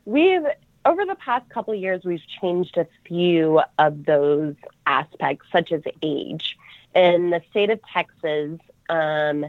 [0.03, 0.43] we've
[0.83, 5.83] over the past couple of years, we've changed a few of those aspects, such as
[6.01, 6.57] age.
[6.93, 8.59] In the state of Texas,
[8.89, 9.45] um,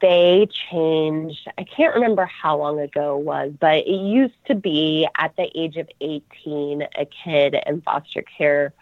[0.00, 5.06] they changed, I can't remember how long ago it was, but it used to be
[5.16, 8.72] at the age of 18, a kid in foster care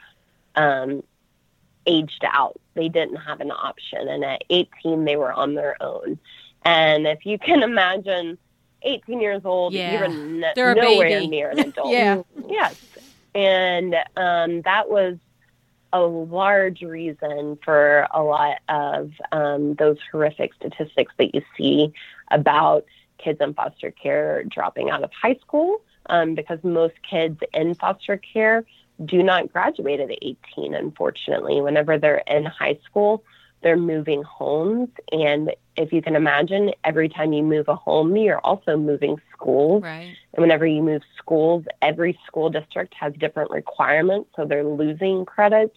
[0.57, 1.03] um,
[1.87, 2.59] aged out.
[2.75, 4.09] They didn't have an option.
[4.09, 6.19] And at 18, they were on their own.
[6.65, 8.39] And if you can imagine
[8.83, 9.93] 18 years old, Yeah.
[9.93, 11.27] you're n- nowhere baby.
[11.27, 11.91] near an adult.
[11.91, 12.23] Yeah.
[12.49, 12.81] Yes.
[13.35, 15.19] And um, that was
[15.95, 21.95] a large reason for a lot of um, those horrific statistics that you see
[22.33, 22.85] about
[23.19, 28.17] kids in foster care dropping out of high school um, because most kids in foster
[28.17, 28.65] care
[29.05, 31.61] do not graduate at 18, unfortunately.
[31.61, 33.23] Whenever they're in high school,
[33.63, 34.89] they're moving homes.
[35.13, 39.83] And if you can imagine, every time you move a home, you're also moving schools.
[39.83, 40.17] Right.
[40.33, 45.77] And whenever you move schools, every school district has different requirements, so they're losing credits,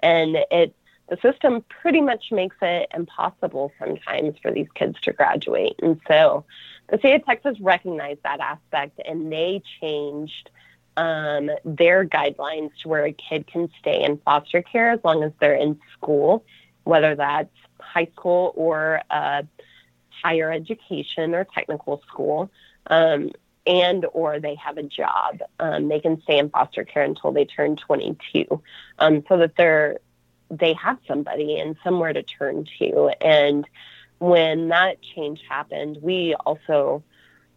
[0.00, 0.74] and it
[1.08, 5.74] the system pretty much makes it impossible sometimes for these kids to graduate.
[5.82, 6.44] And so,
[6.88, 10.48] the state of Texas recognized that aspect, and they changed
[10.96, 15.32] um, their guidelines to where a kid can stay in foster care as long as
[15.40, 16.44] they're in school,
[16.84, 19.00] whether that's high school or
[20.22, 22.50] higher education or technical school
[22.86, 23.30] um,
[23.66, 25.40] and or they have a job.
[25.60, 28.62] Um, they can stay in foster care until they turn 22,
[28.98, 29.98] um, so that they're
[30.50, 33.10] they have somebody and somewhere to turn to.
[33.20, 33.66] And
[34.18, 37.02] when that change happened, we also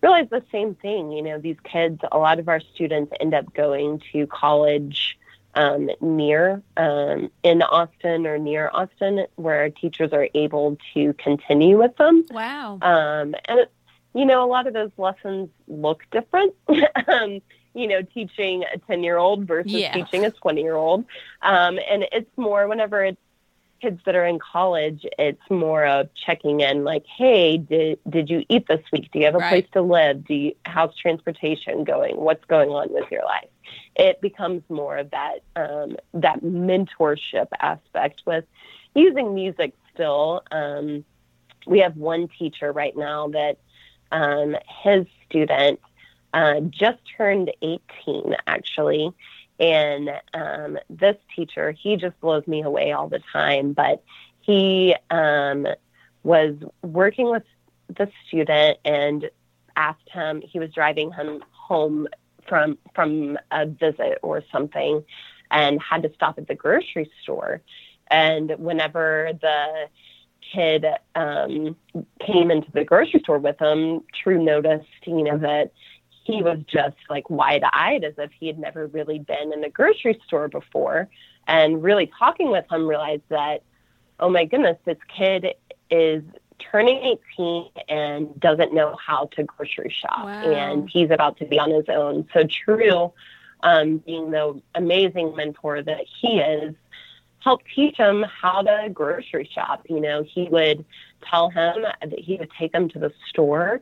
[0.02, 1.12] realized the same thing.
[1.12, 5.18] You know, these kids, a lot of our students end up going to college.
[5.56, 11.96] Um, near um, in Austin or near Austin, where teachers are able to continue with
[11.96, 12.26] them.
[12.30, 12.74] Wow.
[12.82, 13.72] Um, and, it,
[14.14, 16.54] you know, a lot of those lessons look different.
[17.08, 17.40] um,
[17.74, 19.94] you know, teaching a 10 year old versus Yeah.
[19.94, 21.06] teaching a 20 year old.
[21.42, 23.18] Um, and it's more whenever it's
[23.82, 28.44] kids that are in college, it's more of checking in like, hey, did, did you
[28.50, 29.10] eat this week?
[29.12, 29.50] Do you have a Right.
[29.50, 30.26] place to live?
[30.26, 32.18] Do you, how's transportation going?
[32.18, 33.48] What's going on with your life?
[33.96, 38.46] It becomes more of that, um, that mentorship aspect with
[38.94, 40.44] using music still.
[40.52, 41.06] Um,
[41.66, 43.58] we have one teacher right now that
[44.12, 45.80] um, his student
[46.34, 49.12] uh, just turned 18 actually
[49.60, 54.04] and um, this teacher he just blows me away all the time but
[54.42, 55.66] he um,
[56.24, 57.44] was working with
[57.88, 59.30] the student and
[59.76, 62.08] asked him he was driving him home
[62.48, 65.04] from from a visit or something
[65.52, 67.62] and had to stop at the grocery store
[68.10, 69.88] and whenever the
[70.54, 71.76] kid um,
[72.26, 75.72] came into the grocery store with him, True noticed, you know, that
[76.24, 79.70] he was just like wide eyed as if he had never really been in a
[79.70, 81.10] grocery store before.
[81.48, 83.64] And really talking with him, realized that,
[84.20, 85.54] oh my goodness, this kid
[85.90, 86.24] is
[86.60, 90.26] turning 18 and doesn't know how to grocery shop.
[90.26, 90.52] Wow.
[90.52, 92.28] And he's about to be on his own.
[92.34, 93.14] So, True,
[93.64, 96.76] um, being the amazing mentor that he is,
[97.40, 99.86] helped teach him how to grocery shop.
[99.88, 100.84] You know, he would
[101.30, 103.82] tell him that he would take him to the store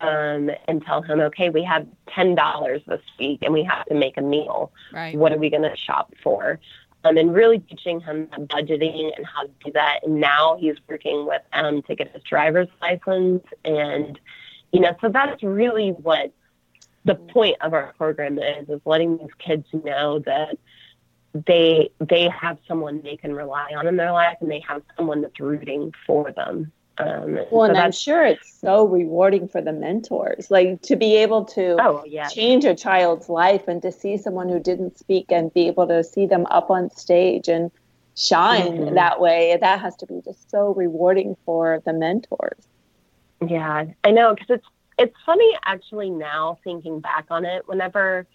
[0.00, 4.16] um, and tell him, okay, we have $10 this week and we have to make
[4.16, 4.72] a meal.
[4.92, 5.16] Right.
[5.16, 6.58] What are we going to shop for?
[7.04, 10.00] Um, and really teaching him budgeting and how to do that.
[10.04, 13.44] And now he's working with him to get his driver's license.
[13.62, 14.18] And,
[14.72, 16.32] you know, so that's really what
[17.04, 20.56] the point of our program is, is letting these kids know that
[21.46, 25.20] they they have someone they can rely on in their life and they have someone
[25.20, 26.72] that's rooting for them.
[26.98, 31.16] Um, Well, so and I'm sure it's so rewarding for the mentors, like to be
[31.16, 35.26] able to oh yeah, change a child's life and to see someone who didn't speak
[35.30, 37.70] and be able to see them up on stage and
[38.16, 38.94] shine Mhm.
[38.94, 39.56] that way.
[39.60, 42.68] That has to be just so rewarding for the mentors.
[43.46, 44.66] Yeah, I know because it's
[44.98, 47.66] it's funny actually now thinking back on it.
[47.66, 48.26] Whenever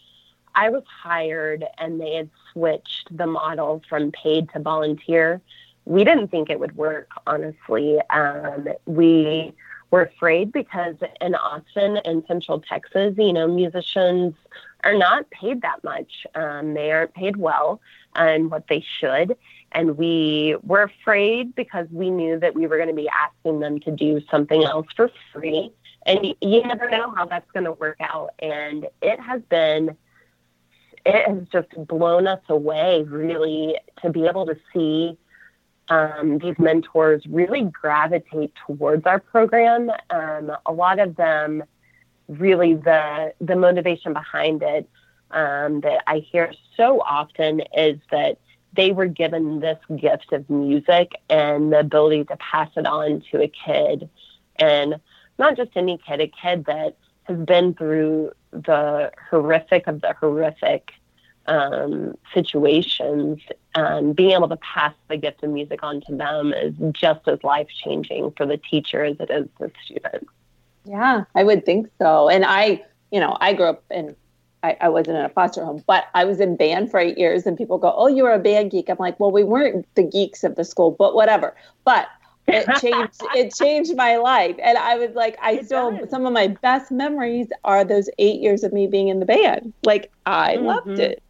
[0.55, 5.41] I was hired and they had switched the model from paid to volunteer,
[5.89, 7.10] we didn't think it would work.
[7.25, 9.52] Honestly, um, we
[9.89, 14.36] were afraid because in Austin and Central Texas, you know, musicians
[14.84, 16.28] are not paid that much.
[16.36, 17.82] Um, they aren't paid well
[18.15, 19.36] and what they should.
[19.71, 23.79] And we were afraid because we knew that we were going to be asking them
[23.79, 25.71] to do something else for free.
[26.06, 28.35] And y- you never know how that's going to work out.
[28.37, 29.98] And it has been,
[31.04, 35.17] it has just blown us away, really, to be able to see
[35.90, 39.92] um, these mentors really gravitate towards our program.
[40.10, 41.63] Um, a lot of them
[42.27, 44.87] really the the motivation behind it
[45.31, 48.37] um, that I hear so often is that
[48.73, 53.42] they were given this gift of music and the ability to pass it on to
[53.42, 54.10] a kid,
[54.58, 55.00] and
[55.40, 60.92] not just any kid, a kid that has been through the horrific of the horrific
[61.50, 63.41] um, situations,
[63.75, 67.43] and being able to pass the gift of music on to them is just as
[67.43, 70.27] life changing for the teacher as it is the student.
[70.85, 72.29] Yeah, I would think so.
[72.29, 74.15] And I, you know, I grew up in,
[74.63, 77.45] I, I wasn't in a foster home, but I was in band for eight years,
[77.45, 80.04] and people go, "Oh, you were a band geek." I'm like, "Well, we weren't the
[80.04, 82.08] geeks of the school, but whatever." But
[82.47, 86.10] it changed it changed my life and i was like i it still does.
[86.10, 89.71] some of my best memories are those eight years of me being in the band
[89.83, 90.65] like i mm-hmm.
[90.65, 91.21] loved it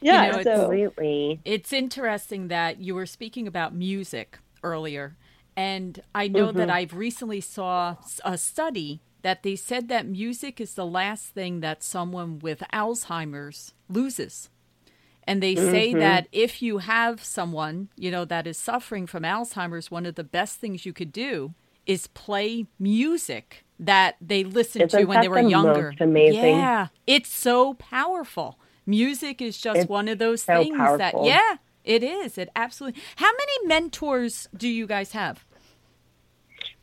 [0.00, 1.40] yeah, you know, absolutely.
[1.44, 5.16] It's interesting that you were speaking about music earlier,
[5.56, 6.58] and I know mm-hmm.
[6.58, 11.60] that I've recently saw a study that they said that music is the last thing
[11.60, 14.50] that someone with Alzheimer's loses.
[15.24, 15.70] And they mm-hmm.
[15.70, 20.14] say that if you have someone, you know, that is suffering from Alzheimer's, one of
[20.14, 21.54] the best things you could do
[21.86, 25.92] is play music that they listened Isn't to when they were the younger.
[25.98, 26.58] amazing.
[26.58, 28.58] Yeah, it's so powerful.
[28.86, 30.98] Music is just it's one of those so things powerful.
[30.98, 32.38] that, yeah, it is.
[32.38, 33.00] It absolutely.
[33.16, 35.44] How many mentors do you guys have?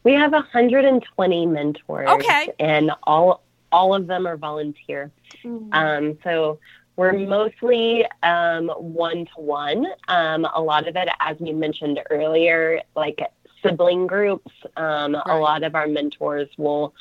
[0.03, 2.09] We have 120 mentors.
[2.09, 2.49] Okay.
[2.59, 3.41] And all
[3.71, 5.11] all of them are volunteer.
[5.43, 5.73] Mm-hmm.
[5.73, 6.59] Um, so
[6.95, 9.87] we're mostly one to one.
[10.07, 13.19] A lot of it, as we mentioned earlier, like
[13.63, 14.51] sibling groups.
[14.77, 15.23] Um, right.
[15.25, 16.93] A lot of our mentors will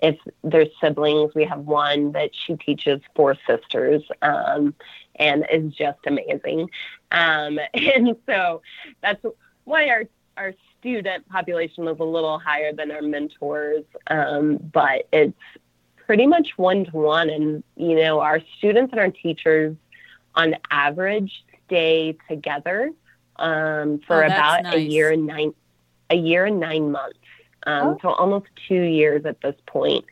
[0.00, 4.74] if there's siblings, we have one that she teaches four sisters um,
[5.16, 6.68] and is just amazing.
[7.10, 8.62] Um, and so
[9.02, 9.24] that's
[9.64, 10.04] why our,
[10.36, 15.32] our student population is a little higher than our mentors, um, but it's
[16.06, 17.30] pretty much one to one.
[17.30, 19.76] And, you know, our students and our teachers
[20.34, 22.92] on average stay together
[23.36, 24.74] um, for oh, about nice.
[24.74, 25.54] a year and nine
[26.08, 27.18] a year and nine months
[27.66, 27.98] um, oh.
[28.02, 30.04] so almost two years at this point,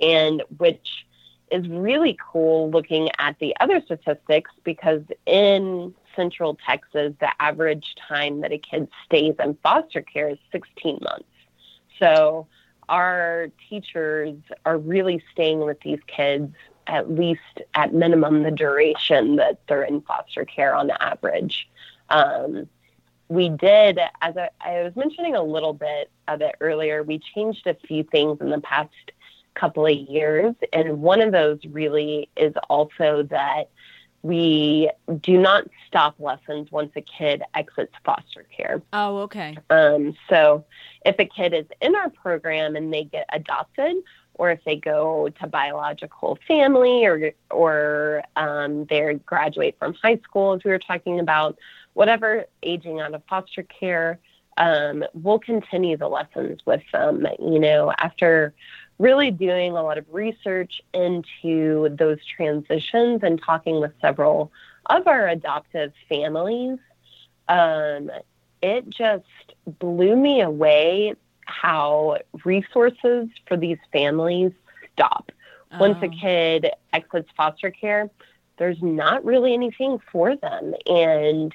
[0.00, 1.06] and which
[1.50, 8.40] is really cool looking at the other statistics because in Central Texas, the average time
[8.40, 11.24] that a kid stays in foster care is 16 months.
[11.98, 12.46] So
[12.88, 16.52] our teachers are really staying with these kids
[16.86, 21.68] at least at minimum the duration that they're in foster care on average.
[22.10, 22.68] Um,
[23.32, 27.66] we did, as I, I was mentioning a little bit of it earlier, we changed
[27.66, 28.90] a few things in the past
[29.54, 30.54] couple of years.
[30.72, 33.70] And one of those really is also that
[34.20, 38.82] we do not stop lessons once a kid exits foster care.
[38.92, 39.56] Oh, okay.
[39.70, 40.66] Um, so
[41.06, 43.96] if a kid is in our program and they get adopted,
[44.34, 50.54] or if they go to biological family, or or um, they graduate from high school,
[50.54, 51.58] as we were talking about,
[51.94, 54.18] whatever aging out of foster care,
[54.56, 57.26] um, we'll continue the lessons with them.
[57.38, 58.54] You know, after
[58.98, 64.52] really doing a lot of research into those transitions and talking with several
[64.86, 66.78] of our adoptive families,
[67.48, 68.10] um,
[68.62, 69.24] it just
[69.78, 71.14] blew me away
[71.46, 74.52] how resources for these families
[74.92, 75.32] stop.
[75.72, 75.78] Oh.
[75.78, 76.20] Once a oh.
[76.20, 78.10] kid exits foster care,
[78.58, 80.74] there's not really anything for them.
[80.86, 81.54] And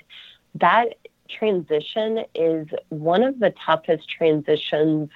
[0.56, 0.96] that
[1.30, 5.10] transition is one of the toughest transitions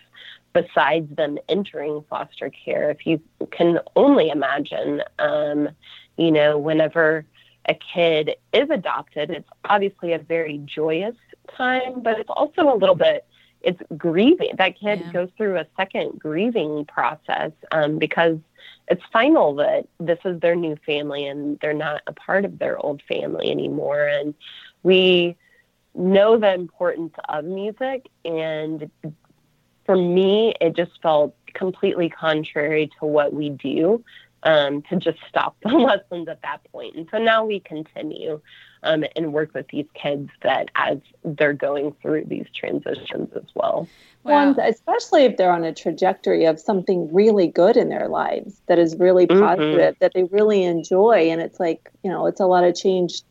[0.53, 2.89] besides them entering foster care.
[2.89, 3.21] If you
[3.51, 5.69] can only imagine, um,
[6.17, 7.25] you know, whenever
[7.67, 11.15] a kid is adopted, it's obviously a very joyous
[11.55, 13.25] time, but it's also a little bit
[13.63, 14.51] it's grieving.
[14.57, 15.11] That kid yeah.
[15.11, 18.37] goes through a second grieving process um, because
[18.87, 22.77] it's final that this is their new family and they're not a part of their
[22.77, 24.05] old family anymore.
[24.05, 24.33] And
[24.83, 25.37] we
[25.93, 28.89] know the importance of music and
[29.85, 34.03] for me it just felt completely contrary to what we do
[34.43, 36.93] um, to just stop the lessons at that point.
[36.93, 38.41] point and so now we continue
[38.83, 43.87] um, and work with these kids that as they're going through these transitions as well
[44.23, 48.77] well, especially if they're on a trajectory of something really good in their lives that
[48.77, 49.41] is really mm-hmm.
[49.41, 49.93] positive, mm-hmm.
[49.99, 53.21] that they really enjoy and it's like you know it's a lot of change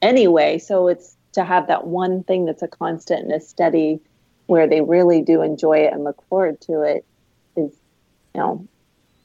[0.00, 4.00] anyway so it's to have that one thing that's a constant and a steady
[4.46, 7.04] where they really do enjoy it and look forward to it
[7.56, 7.72] is
[8.34, 8.66] you know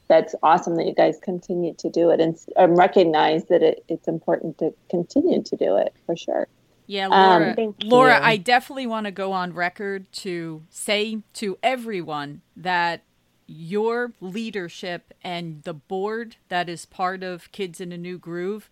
[0.07, 4.07] that's awesome that you guys continue to do it and, and recognize that it, it's
[4.07, 6.47] important to continue to do it for sure
[6.85, 7.55] yeah, Laura.
[7.57, 13.03] Um, Laura, I definitely want to go on record to say to everyone that
[13.47, 18.69] your leadership and the board that is part of Kids in a New Groove,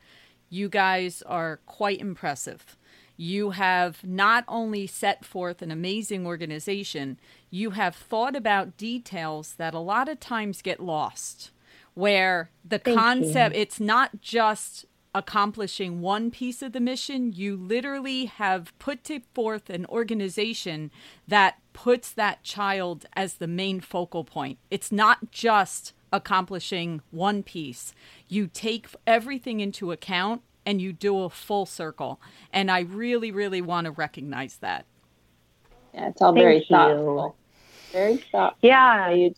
[0.49, 2.77] you guys are quite impressive.
[3.21, 7.19] You have not only set forth an amazing organization,
[7.51, 11.51] you have thought about details that a lot of times get lost.
[11.93, 13.61] Where the Thank concept, you.
[13.61, 19.69] it's not just accomplishing one piece of the mission, you literally have put to forth
[19.69, 20.89] an organization
[21.27, 24.57] that puts that child as the main focal point.
[24.71, 27.93] It's not just accomplishing one piece.
[28.27, 32.19] You take everything into account and you do a full circle.
[32.53, 34.85] And I really, really want to recognize that.
[35.93, 36.65] Yeah, it's all Thank very you.
[36.69, 37.35] thoughtful.
[37.91, 38.59] Very thoughtful.
[38.61, 39.29] Yeah.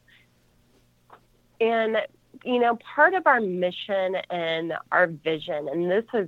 [1.62, 1.98] And,
[2.44, 6.28] you know, part of our mission and our vision, and this is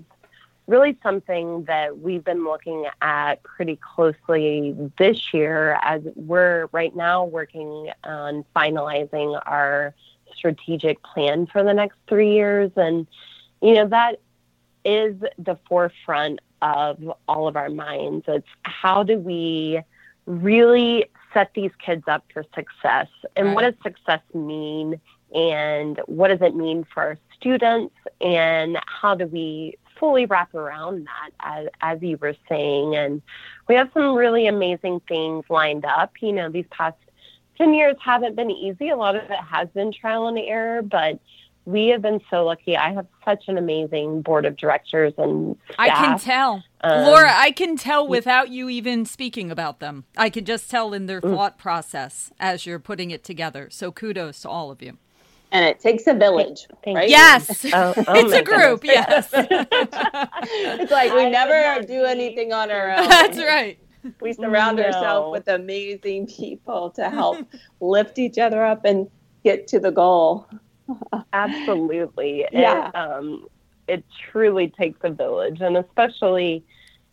[0.67, 7.23] really something that we've been looking at pretty closely this year as we're right now
[7.23, 9.93] working on finalizing our
[10.35, 12.71] strategic plan for the next three years.
[12.75, 13.05] And,
[13.61, 14.19] you know, that
[14.85, 18.25] is the forefront of all of our minds.
[18.27, 19.81] It's how do we
[20.25, 23.07] really set these kids up for success?
[23.35, 24.99] And what does success mean?
[25.33, 27.95] And what does it mean for our students?
[28.21, 32.95] And how do we fully wrap around that, as, as you were saying?
[32.95, 33.21] And
[33.67, 36.13] we have some really amazing things lined up.
[36.21, 36.97] You know, these past
[37.57, 38.89] 10 years haven't been easy.
[38.89, 41.19] A lot of it has been trial and error, but
[41.65, 42.77] we have been so lucky.
[42.77, 45.75] I have such an amazing board of directors and staff.
[45.79, 46.63] I can tell.
[46.81, 50.05] Um, Laura, I can tell without you even speaking about them.
[50.15, 53.69] I can just tell in their thought process as you're putting it together.
[53.71, 54.97] So kudos to all of you.
[55.51, 57.09] And it takes a village, Thank right?
[57.09, 57.65] Yes.
[57.73, 59.29] Oh, oh it's a group, goodness.
[59.33, 59.47] yes.
[60.81, 63.07] It's like we I never do anything on our own.
[63.09, 63.79] That's right.
[64.21, 64.83] We surround No.
[64.83, 67.37] ourselves with amazing people to help
[67.79, 69.09] lift each other up and
[69.43, 70.47] get to the goal.
[71.33, 72.45] Absolutely.
[72.51, 72.89] Yeah.
[72.89, 73.47] It, um,
[73.87, 75.61] it truly takes a village.
[75.61, 76.63] And especially,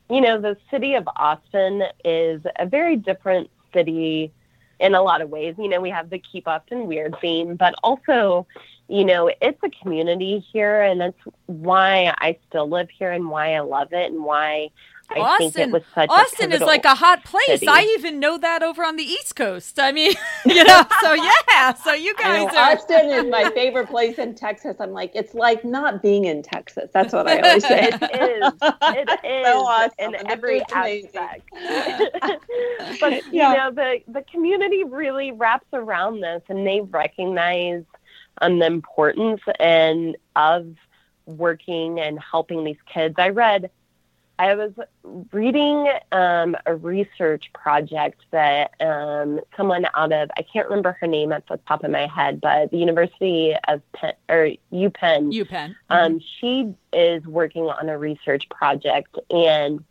[0.09, 4.33] you know, the city of Austin is a very different city
[4.81, 5.55] in a lot of ways.
[5.59, 8.47] You know, we have the keep Austin weird theme, but also,
[8.89, 10.83] you know, it's a community here.
[10.83, 14.71] And that's why I still live here and why I love it and why
[15.21, 17.47] I think Austin- it was such Austin a is like a hot place.
[17.47, 17.69] city.
[17.69, 19.79] I even know that over on the East Coast.
[19.79, 20.13] I mean,
[20.47, 21.75] you know, so yeah.
[21.75, 22.73] So you I know, guys are.
[22.77, 24.77] Austin is my favorite place in Texas.
[24.81, 26.91] I'm like, it's like not being in Texas.
[26.93, 27.89] That's what I always say.
[27.89, 28.53] It is.
[28.63, 29.91] It is So awesome.
[29.99, 31.11] in And every food's amazing.
[31.17, 32.41] aspect.
[33.01, 33.53] but you Yeah.
[33.55, 37.85] know, the the community really wraps around this, and they recognize
[38.41, 40.67] um, the importance and of
[41.27, 43.15] working and helping these kids.
[43.19, 43.71] I read.
[44.43, 44.73] I was
[45.31, 51.31] reading um, a research project that um, someone out of I can't remember her name
[51.31, 55.77] at the top of my head, but the University of Penn or UPenn UPenn.
[55.91, 59.85] um, she is working on a research project, and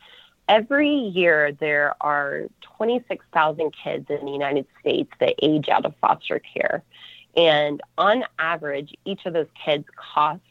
[0.50, 2.48] every year there are
[2.78, 6.84] 26,000 kids in the United States that age out of foster care.
[7.38, 10.42] And on average, each of those kids cost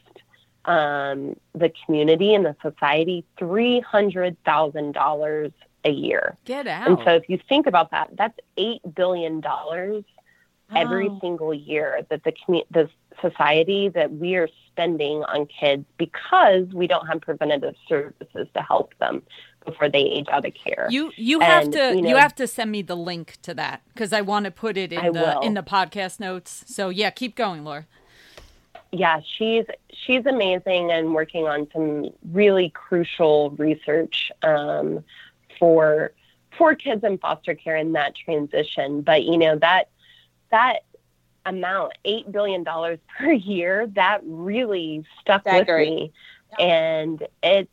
[0.70, 5.52] um, the community and the society $300,000
[5.84, 6.36] a year.
[6.44, 6.88] Get out.
[6.88, 9.42] And so if you think about that, that's $8 billion
[10.74, 11.18] every Oh.
[11.20, 12.88] single year that the commu- the
[13.20, 18.94] society that we are spending on kids because we don't have preventative services to help
[18.98, 19.22] them
[19.66, 20.86] before they age out of care.
[20.90, 24.12] You you have to you you, have to send me the link to that because
[24.12, 25.40] I want to put it in I the will.
[25.40, 26.64] in the podcast notes.
[26.66, 27.86] So yeah, keep going, Laura.
[28.92, 35.04] Yeah, she's she's amazing and working on some really crucial research um,
[35.58, 36.12] for
[36.56, 39.02] for kids in foster care in that transition.
[39.02, 39.90] But you know that
[40.50, 40.80] that
[41.46, 45.94] amount, eight billion dollars per year, that really stuck with Staggering.
[45.94, 46.12] me,
[46.58, 47.70] and it's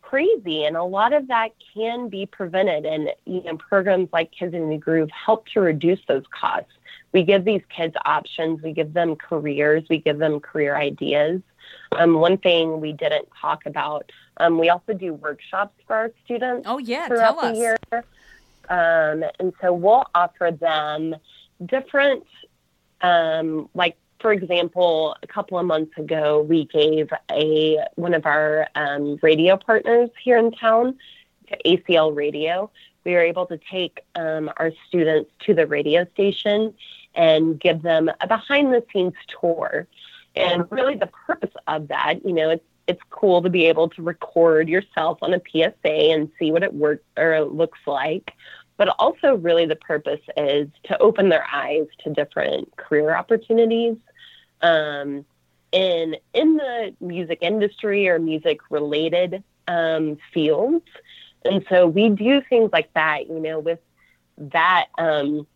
[0.00, 0.64] crazy.
[0.64, 2.86] And a lot of that can be prevented.
[2.86, 6.72] And you know, programs like Kids in the Groove help to reduce those costs
[7.12, 8.62] we give these kids options.
[8.62, 9.84] We give them careers.
[9.90, 11.42] We give them career ideas.
[11.92, 16.66] Um, one thing we didn't talk about um, we also do workshops for our students
[16.68, 17.52] Oh yeah, throughout tell us.
[17.52, 17.78] the year.
[18.68, 21.16] Um, and so we'll offer them
[21.66, 22.24] different
[23.02, 28.68] um, like for example a couple of months ago we gave a one of our
[28.74, 30.96] um, radio partners here in town
[31.48, 32.70] to ACL Radio.
[33.04, 36.74] We were able to take um, our students to the radio station
[37.14, 39.86] and give them a behind the scenes tour.
[40.36, 44.02] And really, the purpose of that, you know, it's it's cool to be able to
[44.02, 48.32] record yourself on a PSA and see what it works or it looks like.
[48.76, 53.96] but also really the purpose is to open their eyes to different career opportunities
[54.62, 55.24] um,
[55.70, 60.86] in in the music industry or music related um, fields.
[61.44, 63.28] And so we do things like that.
[63.28, 63.80] You know, with
[64.38, 65.46] that, um,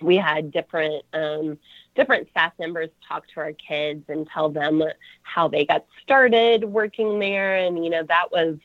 [0.00, 1.58] we had different um,
[1.94, 4.82] different staff members talk to our kids and tell them
[5.22, 8.56] how they got started working there, and you know that was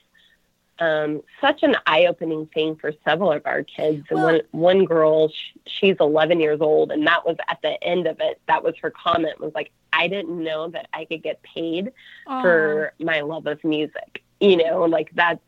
[0.79, 4.05] um, such an eye-opening thing for several of our kids.
[4.09, 8.07] And one one girl, she, she's 11 years old, and that was at the end
[8.07, 8.41] of it.
[8.47, 11.91] That was her comment was like, "I didn't know that I could get paid
[12.25, 15.41] for my love of music." You know, like that's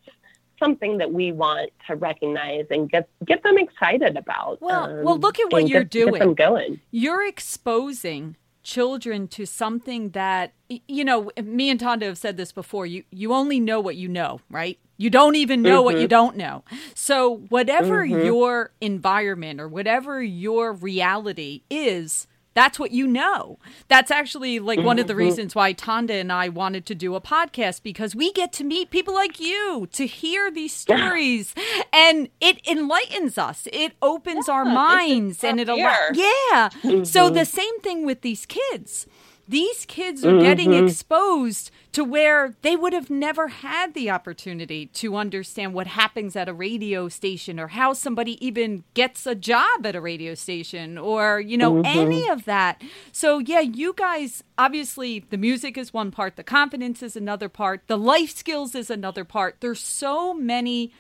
[0.60, 4.62] something that we want to recognize and get get them excited about.
[4.62, 6.14] Well, um, well, look at what you're get, doing.
[6.14, 6.80] Get them going.
[6.92, 8.36] You're exposing
[8.68, 13.34] children to something that you know me and Tonda have said this before you you
[13.34, 15.86] only know what you know right you don't even know mm-hmm.
[15.86, 16.08] what you mm-hmm.
[16.08, 18.26] don't know so whatever mm-hmm.
[18.26, 22.28] your environment or whatever your reality is
[22.58, 23.60] that's what you know.
[23.88, 25.20] That's actually like one of the mm-hmm.
[25.20, 28.90] reasons why Tonda and I wanted to do a podcast because we get to meet
[28.90, 31.54] people like you to hear these stories
[31.94, 33.68] and it enlightens us.
[33.72, 36.70] It opens yeah, our minds and it allows Yeah.
[36.82, 37.04] Mm-hmm.
[37.04, 39.06] So the same thing with these kids
[39.48, 40.44] these kids are mm-hmm.
[40.44, 46.36] getting exposed to where they would have never had the opportunity to understand what happens
[46.36, 50.98] at a radio station or how somebody even gets a job at a radio station
[50.98, 52.00] or, you know, mm-hmm.
[52.00, 52.82] any of that.
[53.12, 57.82] So, yeah, you guys obviously the music is one part, the confidence is another part,
[57.88, 59.58] the life skills is another part.
[59.62, 60.92] There's so many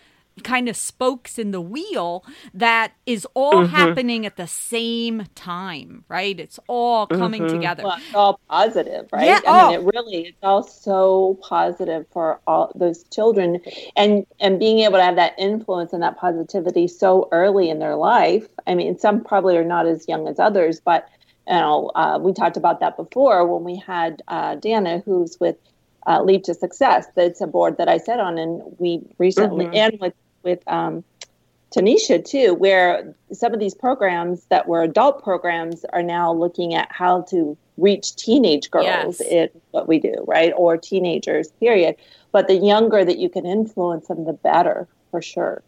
[0.43, 2.23] kind of spokes in the wheel
[2.53, 3.75] that is all mm-hmm.
[3.75, 6.39] happening at the same time, right?
[6.39, 7.55] It's all coming mm-hmm.
[7.55, 7.83] together.
[7.83, 9.25] Well, it's all positive, right?
[9.25, 9.39] Yeah.
[9.47, 9.69] I oh.
[9.69, 13.61] mean, it really it's all so positive for all those children,
[13.95, 17.95] and and being able to have that influence and that positivity so early in their
[17.95, 18.47] life.
[18.65, 21.07] I mean, some probably are not as young as others, but
[21.47, 25.57] you know, uh, we talked about that before when we had uh, Dana, who's with.
[26.09, 27.05] Uh, Leap to Success.
[27.15, 29.75] That's a board that I sat on, and we recently, mm-hmm.
[29.75, 30.13] and with
[30.47, 31.03] with um,
[31.75, 36.87] Tanisha too, where some of these programs that were adult programs are now looking at
[36.89, 39.31] how to reach teenage girls yes.
[39.31, 40.53] in what we do, right?
[40.55, 41.95] Or teenagers, period.
[42.31, 45.61] But the younger that you can influence them, the better, for sure.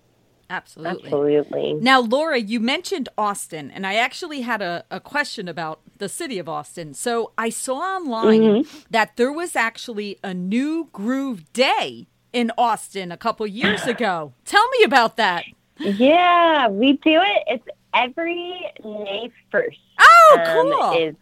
[0.50, 1.04] Absolutely.
[1.04, 1.74] Absolutely.
[1.76, 6.40] Now, Laura, you mentioned Austin, and I actually had a, a question about the city
[6.40, 6.96] of Austin.
[6.96, 8.80] So I saw online mm-hmm.
[8.90, 14.34] that there was actually a new groove day in Austin a couple years ago.
[14.46, 15.46] Tell me about that.
[15.80, 17.44] Yeah, we do it.
[17.48, 19.78] It's every May 1st.
[20.00, 21.08] Oh, um, cool.
[21.08, 21.16] Is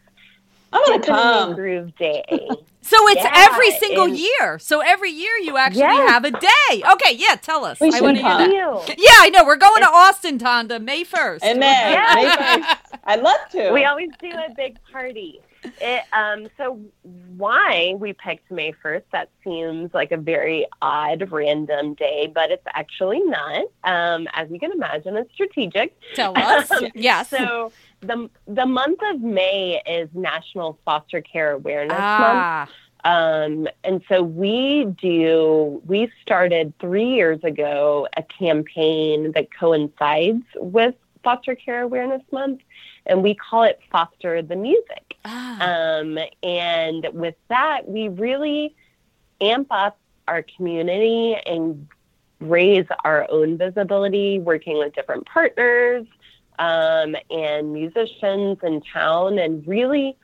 [0.73, 1.55] I'm going to come.
[1.55, 2.23] Groove Day.
[2.81, 4.59] so it's yeah, every single year.
[4.59, 6.09] So every year you actually yes.
[6.09, 6.83] have a day.
[6.93, 7.79] Okay, yeah, tell us.
[7.79, 8.95] We I want to hear that.
[8.97, 9.45] Yeah, I know.
[9.45, 11.43] We're going it's, to Austin, Tonda, May 1st.
[11.43, 11.91] Amen.
[11.91, 12.11] Yeah.
[12.15, 12.99] May 1st.
[13.05, 13.71] I'd love to.
[13.71, 15.39] We always do a big party.
[15.81, 16.79] It, um, so
[17.35, 22.65] why we picked May 1st, that seems like a very odd, random day, but it's
[22.73, 23.65] actually not.
[23.83, 25.97] Um, as you can imagine, it's strategic.
[26.15, 26.71] Tell us.
[26.71, 27.29] Um, yes.
[27.29, 32.65] So the, the month of May is National Foster Care Awareness ah.
[32.65, 32.71] Month.
[33.03, 40.95] Um, and so we do, we started three years ago a campaign that coincides with
[41.23, 42.61] Foster Care Awareness Month,
[43.07, 45.15] and we call it Foster the Music.
[45.25, 45.97] Ah.
[45.99, 48.75] Um, and with that, we really
[49.41, 49.97] amp up
[50.27, 51.87] our community and
[52.39, 56.05] raise our own visibility, working with different partners
[56.59, 60.17] um, and musicians in town, and really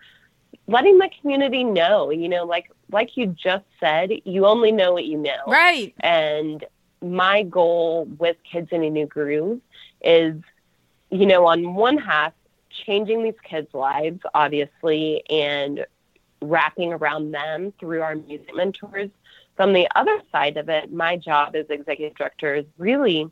[0.68, 2.10] letting the community know.
[2.10, 5.94] You know, like like you just said, you only know what you know, right?
[6.00, 6.64] And
[7.02, 9.60] my goal with Kids in a New Groove
[10.02, 10.36] is,
[11.10, 12.34] you know, on one half,
[12.86, 15.86] changing these kids' lives, obviously, and
[16.42, 19.10] wrapping around them through our music mentors.
[19.56, 23.30] From the other side of it, my job as executive director is really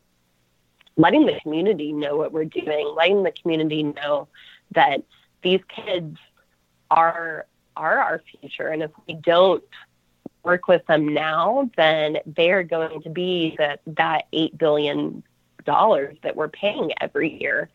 [0.96, 4.28] letting the community know what we're doing, letting the community know
[4.72, 5.02] that
[5.42, 6.18] these kids
[6.90, 9.64] are are our future, and if we don't
[10.42, 15.22] work with them now, then they're going to be that that eight billion
[15.64, 17.70] dollars that we're paying every year.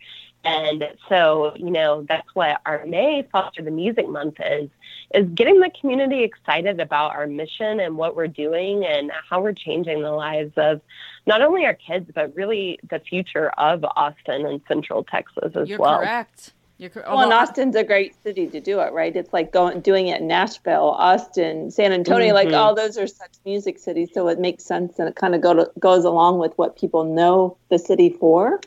[0.48, 4.70] And so, you know, that's what our May Foster the Music Month is,
[5.14, 9.54] is getting the community excited about our mission and what we're doing and how we're
[9.54, 10.82] changing the lives of
[11.26, 15.80] not only our kids, but really the future of Austin and Central Texas as You're
[15.80, 16.00] well.
[16.00, 16.54] Correct.
[16.78, 17.10] You're correct.
[17.10, 19.16] Well, and Austin's a great city to do it, right?
[19.16, 22.50] It's like going doing it in Nashville, Austin, San Antonio, mm-hmm.
[22.50, 25.42] like all those are such music cities, so it makes sense and it kind of
[25.42, 28.62] go to, goes along with what people know the city for.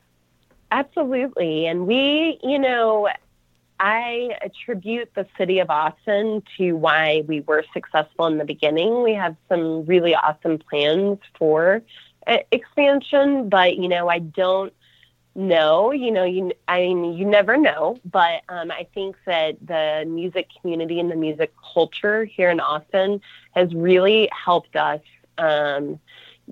[0.71, 1.67] Absolutely.
[1.67, 3.09] And we, you know,
[3.79, 9.03] I attribute the city of Austin to why we were successful in the beginning.
[9.03, 11.83] We have some really awesome plans for
[12.27, 14.73] uh, expansion, but you know, I don't
[15.35, 15.93] know.
[15.93, 17.99] You know, you I mean, you never know.
[18.05, 23.21] But um, I think that the music community and the music culture here in Austin
[23.57, 25.01] has really helped us
[25.39, 25.99] um,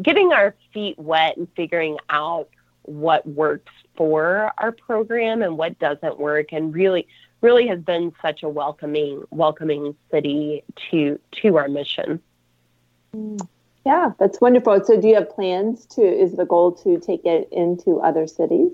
[0.01, 2.49] getting our feet wet and figuring out
[2.83, 7.07] what works for our program and what doesn't work and really
[7.41, 12.21] really has been such a welcoming welcoming city to to our mission.
[13.85, 14.83] Yeah that's wonderful.
[14.85, 18.71] So do you have plans to is the goal to take it into other cities?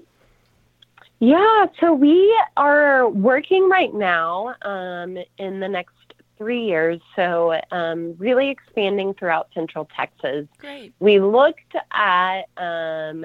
[1.21, 5.95] Yeah so we are working right now um, in the next
[6.37, 10.47] three years so um, really expanding throughout central texas.
[10.59, 10.93] Great.
[11.01, 13.25] we looked at um,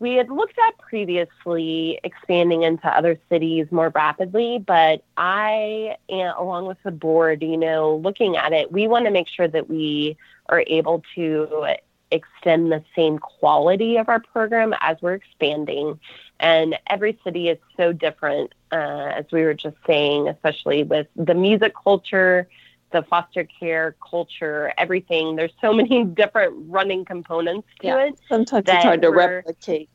[0.00, 6.78] we had looked at previously expanding into other cities more rapidly, but I, along with
[6.82, 10.16] the board, you know, looking at it, we want to make sure that we
[10.48, 11.66] are able to
[12.10, 15.98] extend the same quality of our program as we're expanding.
[16.40, 21.34] And every city is so different, uh, as we were just saying, especially with the
[21.34, 22.48] music culture,
[22.94, 25.36] the foster care culture, everything.
[25.36, 28.04] There's so many different running components to yeah.
[28.06, 28.18] it.
[28.28, 29.90] Sometimes it's hard to replicate.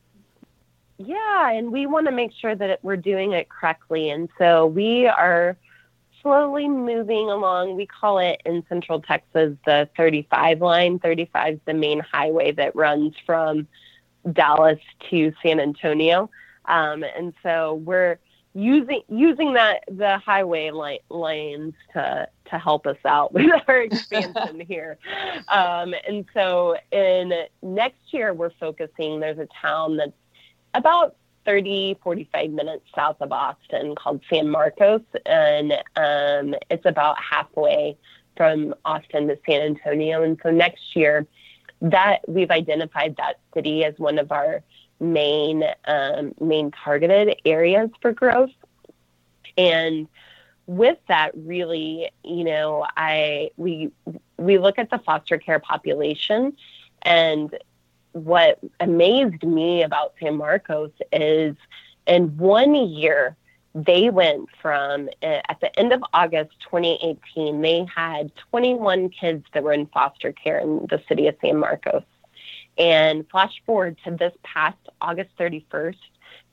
[0.98, 4.10] Yeah, and we want to make sure that we're doing it correctly.
[4.10, 5.58] And so we are
[6.22, 7.78] slowly moving along.
[7.78, 11.00] We call it in Central Texas the 35 line.
[11.00, 13.66] 35 is the main highway that runs from
[14.34, 14.80] Dallas
[15.10, 16.30] to San Antonio.
[16.66, 18.20] Um, and so we're
[18.60, 24.60] using using that the highway li- lanes to to help us out with our expansion
[24.68, 24.98] here.
[25.48, 29.20] Um, and so in next year we're focusing.
[29.20, 30.12] There's a town that's
[30.74, 37.98] about 30, 45 minutes south of Austin called San Marcos, and um, it's about halfway
[38.36, 40.22] from Austin to San Antonio.
[40.22, 41.26] And so next year,
[41.82, 44.62] that we've identified that city as one of our
[45.00, 48.52] main um, main targeted areas for growth.
[49.58, 50.08] And
[50.68, 53.92] with that, really, you know, I we
[54.38, 56.56] we look at the foster care population,
[57.02, 57.58] and
[58.12, 61.56] what amazed me about San Marcos is
[62.08, 63.36] in one year,
[63.76, 69.64] they went from uh, at the end of August 2018, they had 21 kids that
[69.64, 72.04] were in foster care in the city of San Marcos.
[72.80, 75.98] And flash forward to this past August 31st,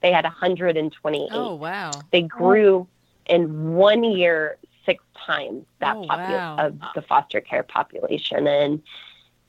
[0.03, 1.29] they had 128.
[1.33, 1.93] Oh, wow.
[2.11, 2.89] They grew
[3.27, 6.57] in one year six times that oh, popu- wow.
[6.59, 8.47] of the foster care population.
[8.47, 8.83] And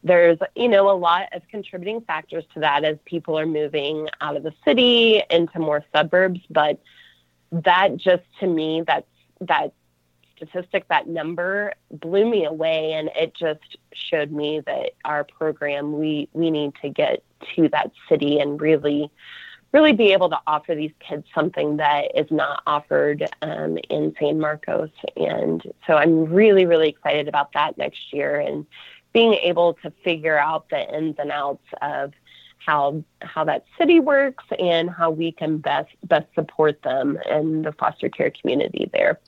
[0.03, 4.35] there's you know a lot of contributing factors to that as people are moving out
[4.35, 6.79] of the city into more suburbs but
[7.51, 9.07] that just to me that's
[9.41, 9.73] that
[10.37, 16.29] statistic that number blew me away and it just showed me that our program we
[16.33, 17.23] we need to get
[17.55, 19.11] to that city and really
[19.73, 24.39] really be able to offer these kids something that is not offered um, in San
[24.39, 28.65] Marcos and so I'm really really excited about that next year and
[29.13, 32.13] being able to figure out the ins and outs of
[32.67, 37.71] how how that city works and how we can best best support them and the
[37.71, 39.19] foster care community there.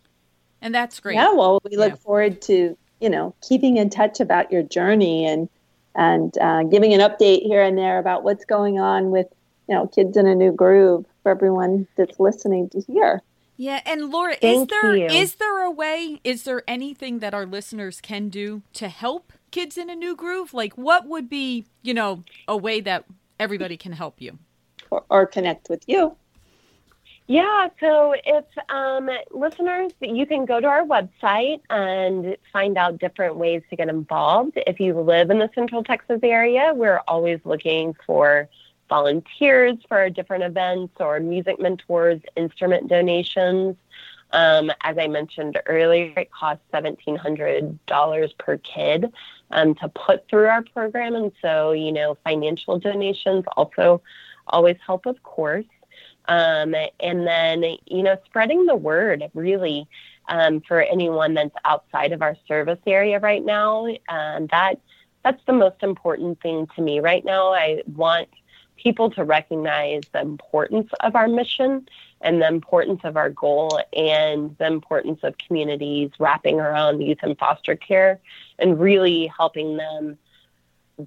[0.62, 1.16] And that's great.
[1.16, 1.96] Yeah, well, we look Yeah.
[1.96, 5.50] forward to you know keeping in touch about your journey and
[5.96, 9.28] and uh, giving an update here and there about what's going on with
[9.68, 13.22] you know kids in a new groove for everyone that's listening to hear.
[13.58, 15.06] Yeah, and Laura, is Thank there you.
[15.08, 16.22] is there a way?
[16.24, 20.54] Is there anything that our listeners can do to help kids in a new groove?
[20.54, 23.06] Like, what would be you know a way that
[23.40, 24.40] everybody can help you?
[24.92, 26.16] Or, or connect with you.
[27.30, 33.36] Yeah, so if um, listeners, you can go to our website and find out different
[33.36, 34.54] ways to get involved.
[34.66, 38.50] If you live in the Central Texas area, we're always looking for
[38.90, 43.76] volunteers for different events or music mentors, instrument donations.
[44.32, 49.14] Um, as I mentioned earlier, it costs $1,700 per kid
[49.52, 51.14] um, to put through our program.
[51.14, 54.02] And so, you know, financial donations also
[54.48, 55.66] always help, of course.
[56.30, 59.88] Um, and then, you know, spreading the word really
[60.30, 63.88] um, for anyone that's outside of our service area right now.
[64.08, 64.80] Um, that
[65.24, 67.52] that's the most important thing to me right now.
[67.52, 68.30] I want
[68.78, 71.88] people to recognize the importance of our mission
[72.22, 77.38] and the importance of our goal and the importance of communities wrapping around youth and
[77.38, 78.20] foster care
[78.60, 80.18] and really helping them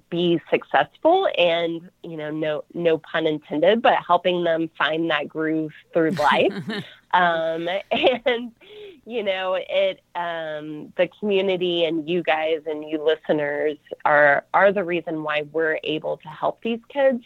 [0.09, 5.71] be successful and you know no no pun intended but helping them find that groove
[5.93, 6.53] through life.
[7.13, 7.69] Um,
[8.25, 8.51] and
[9.05, 14.83] you know it um, the community and you guys and you listeners are are the
[14.83, 17.23] reason why we're able to help these kids.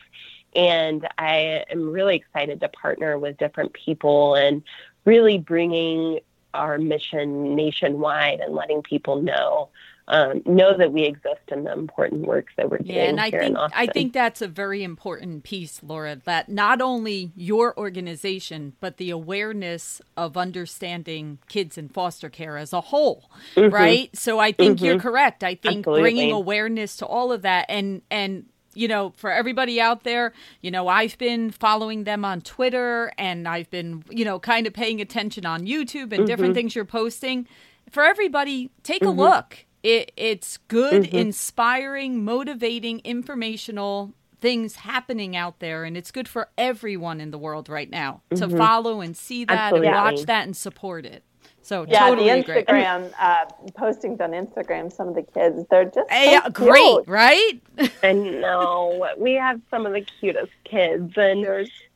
[0.55, 4.63] And i am really excited to partner with different people and
[5.05, 6.19] really bringing
[6.53, 9.69] our mission nationwide and letting people know
[10.09, 13.29] um, know that we exist and the important work that we're doing yeah, and I
[13.29, 13.57] think.
[13.57, 19.09] I think that's a very important piece, Laura, that not only your organization, but the
[19.09, 23.73] awareness of understanding kids in foster care as a whole, mm-hmm.
[23.73, 24.15] right?
[24.15, 24.85] So I think mm-hmm.
[24.85, 25.43] you're correct.
[25.43, 26.01] I think Absolutely.
[26.01, 30.69] bringing awareness to all of that and and you know, for everybody out there, you
[30.69, 35.01] know, I've been following them on Twitter and I've been, you know, kind of paying
[35.01, 36.25] attention on YouTube and mm-hmm.
[36.25, 37.47] different things you're posting.
[37.89, 39.19] For everybody, take mm-hmm.
[39.19, 41.15] a look it, it's good, mm-hmm.
[41.15, 47.67] inspiring, motivating, informational things happening out there and it's good for everyone in the world
[47.67, 48.47] right now mm-hmm.
[48.47, 49.87] to follow and see that Absolutely.
[49.87, 51.23] and watch that and support it
[51.67, 56.09] so yeah, totally the Instagram uh, postings on Instagram, some of the kids, they're just
[56.09, 57.59] so yeah, great, right?
[58.03, 61.45] and no, we have some of the cutest kids, and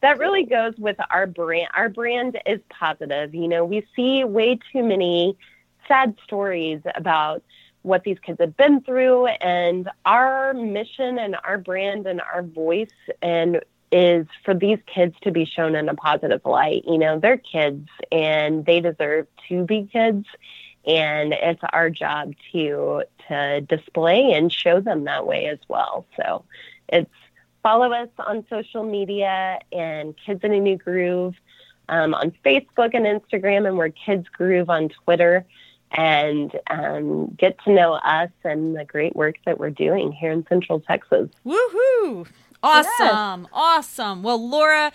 [0.01, 1.69] that really goes with our brand.
[1.73, 3.34] Our brand is positive.
[3.34, 5.38] You know, we see way too many
[5.88, 7.41] sad stories about
[7.84, 12.89] what these kids have been through and our mission and our brand and our voice
[13.21, 13.61] and
[13.91, 16.84] is for these kids to be shown in a positive light.
[16.88, 20.25] You know, they're kids and they deserve to be kids
[20.86, 26.05] and it's our job to to display and show them that way as well.
[26.17, 26.43] So
[26.88, 27.11] it's
[27.63, 31.36] follow us on social media and Kids in a New Groove
[31.89, 35.45] um, on Facebook and Instagram, and we're Kids Groove on Twitter
[35.91, 40.45] and um, get to know us and the great work that we're doing here in
[40.47, 41.29] Central Texas.
[41.45, 42.27] Woohoo!
[42.63, 43.41] Awesome.
[43.43, 43.49] Yes.
[43.53, 44.23] Awesome.
[44.23, 44.91] Well, Laura,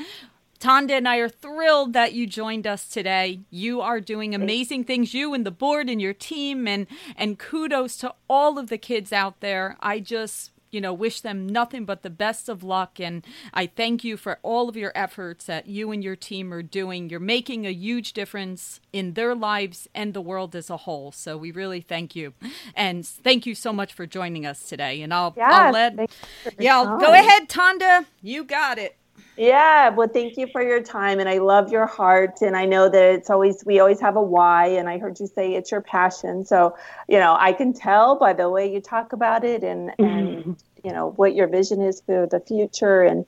[0.61, 3.41] Tonda and I are thrilled that you joined us today.
[3.51, 6.87] You are doing amazing things, you and the board and your team, and
[7.17, 9.77] and kudos to all of the kids out there.
[9.81, 13.01] I just you know, wish them nothing but the best of luck.
[13.01, 16.63] And I thank you for all of your efforts that you and your team are
[16.63, 17.09] doing.
[17.09, 21.13] You're making a huge difference in their lives and the world as a whole.
[21.13, 22.35] So we really thank you.
[22.75, 25.03] And thank you so much for joining us today.
[25.03, 26.11] And I'll, yes, I'll let,
[26.59, 28.07] yeah, go ahead, Tonda.
[28.23, 28.97] You got it.
[29.37, 32.89] Yeah, well, thank you for your time, and I love your heart, and I know
[32.89, 35.83] that it's always we always have a why, and I heard you say it's your
[35.83, 36.75] passion, so
[37.07, 40.05] you know I can tell by the way you talk about it, and mm-hmm.
[40.05, 43.27] and you know what your vision is for the future, and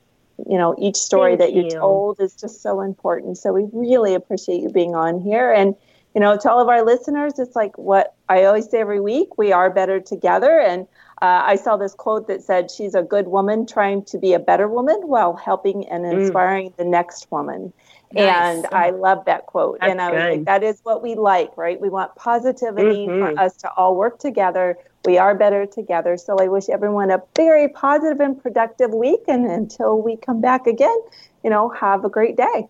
[0.49, 3.37] you know each story thank that you, you told is just so important.
[3.37, 5.75] So we really appreciate you being on here, and
[6.15, 9.37] you know to all of our listeners, it's like what I always say every week:
[9.37, 10.87] we are better together, and
[11.21, 14.39] uh, I saw this quote that said, She's a good woman trying to be a
[14.39, 16.13] better woman while helping and mm.
[16.13, 16.77] inspiring mm.
[16.77, 17.73] the next woman.
[18.13, 18.25] Nice.
[18.25, 19.79] And I love that quote.
[19.81, 20.31] That's and I was good.
[20.31, 21.81] like, That is what we like, right?
[21.81, 23.35] We want positivity mm-hmm.
[23.35, 24.79] for us to all work together.
[25.05, 26.17] We are better together.
[26.17, 29.21] So I wish everyone a very positive and productive week.
[29.29, 30.99] And until we come back again,
[31.43, 32.69] you know, have a great day.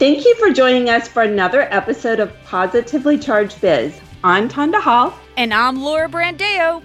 [0.00, 4.00] Thank you for joining us for another episode of Positively Charged Biz.
[4.24, 5.12] I'm Tonda Hall.
[5.36, 6.82] And I'm Laura Brandeo.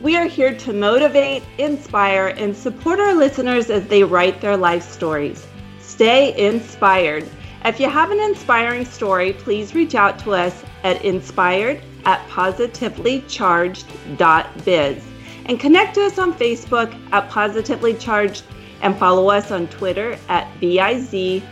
[0.00, 4.88] We are here to motivate, inspire, and support our listeners as they write their life
[4.88, 5.44] stories.
[5.80, 7.28] Stay inspired.
[7.64, 15.04] If you have an inspiring story, please reach out to us at inspired at positivelycharged.biz
[15.46, 18.44] and connect to us on Facebook at Positively Charged
[18.80, 21.42] and follow us on Twitter at BIZ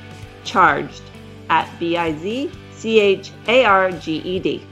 [0.50, 1.02] charged
[1.48, 4.66] at B I Z C H A R G E D.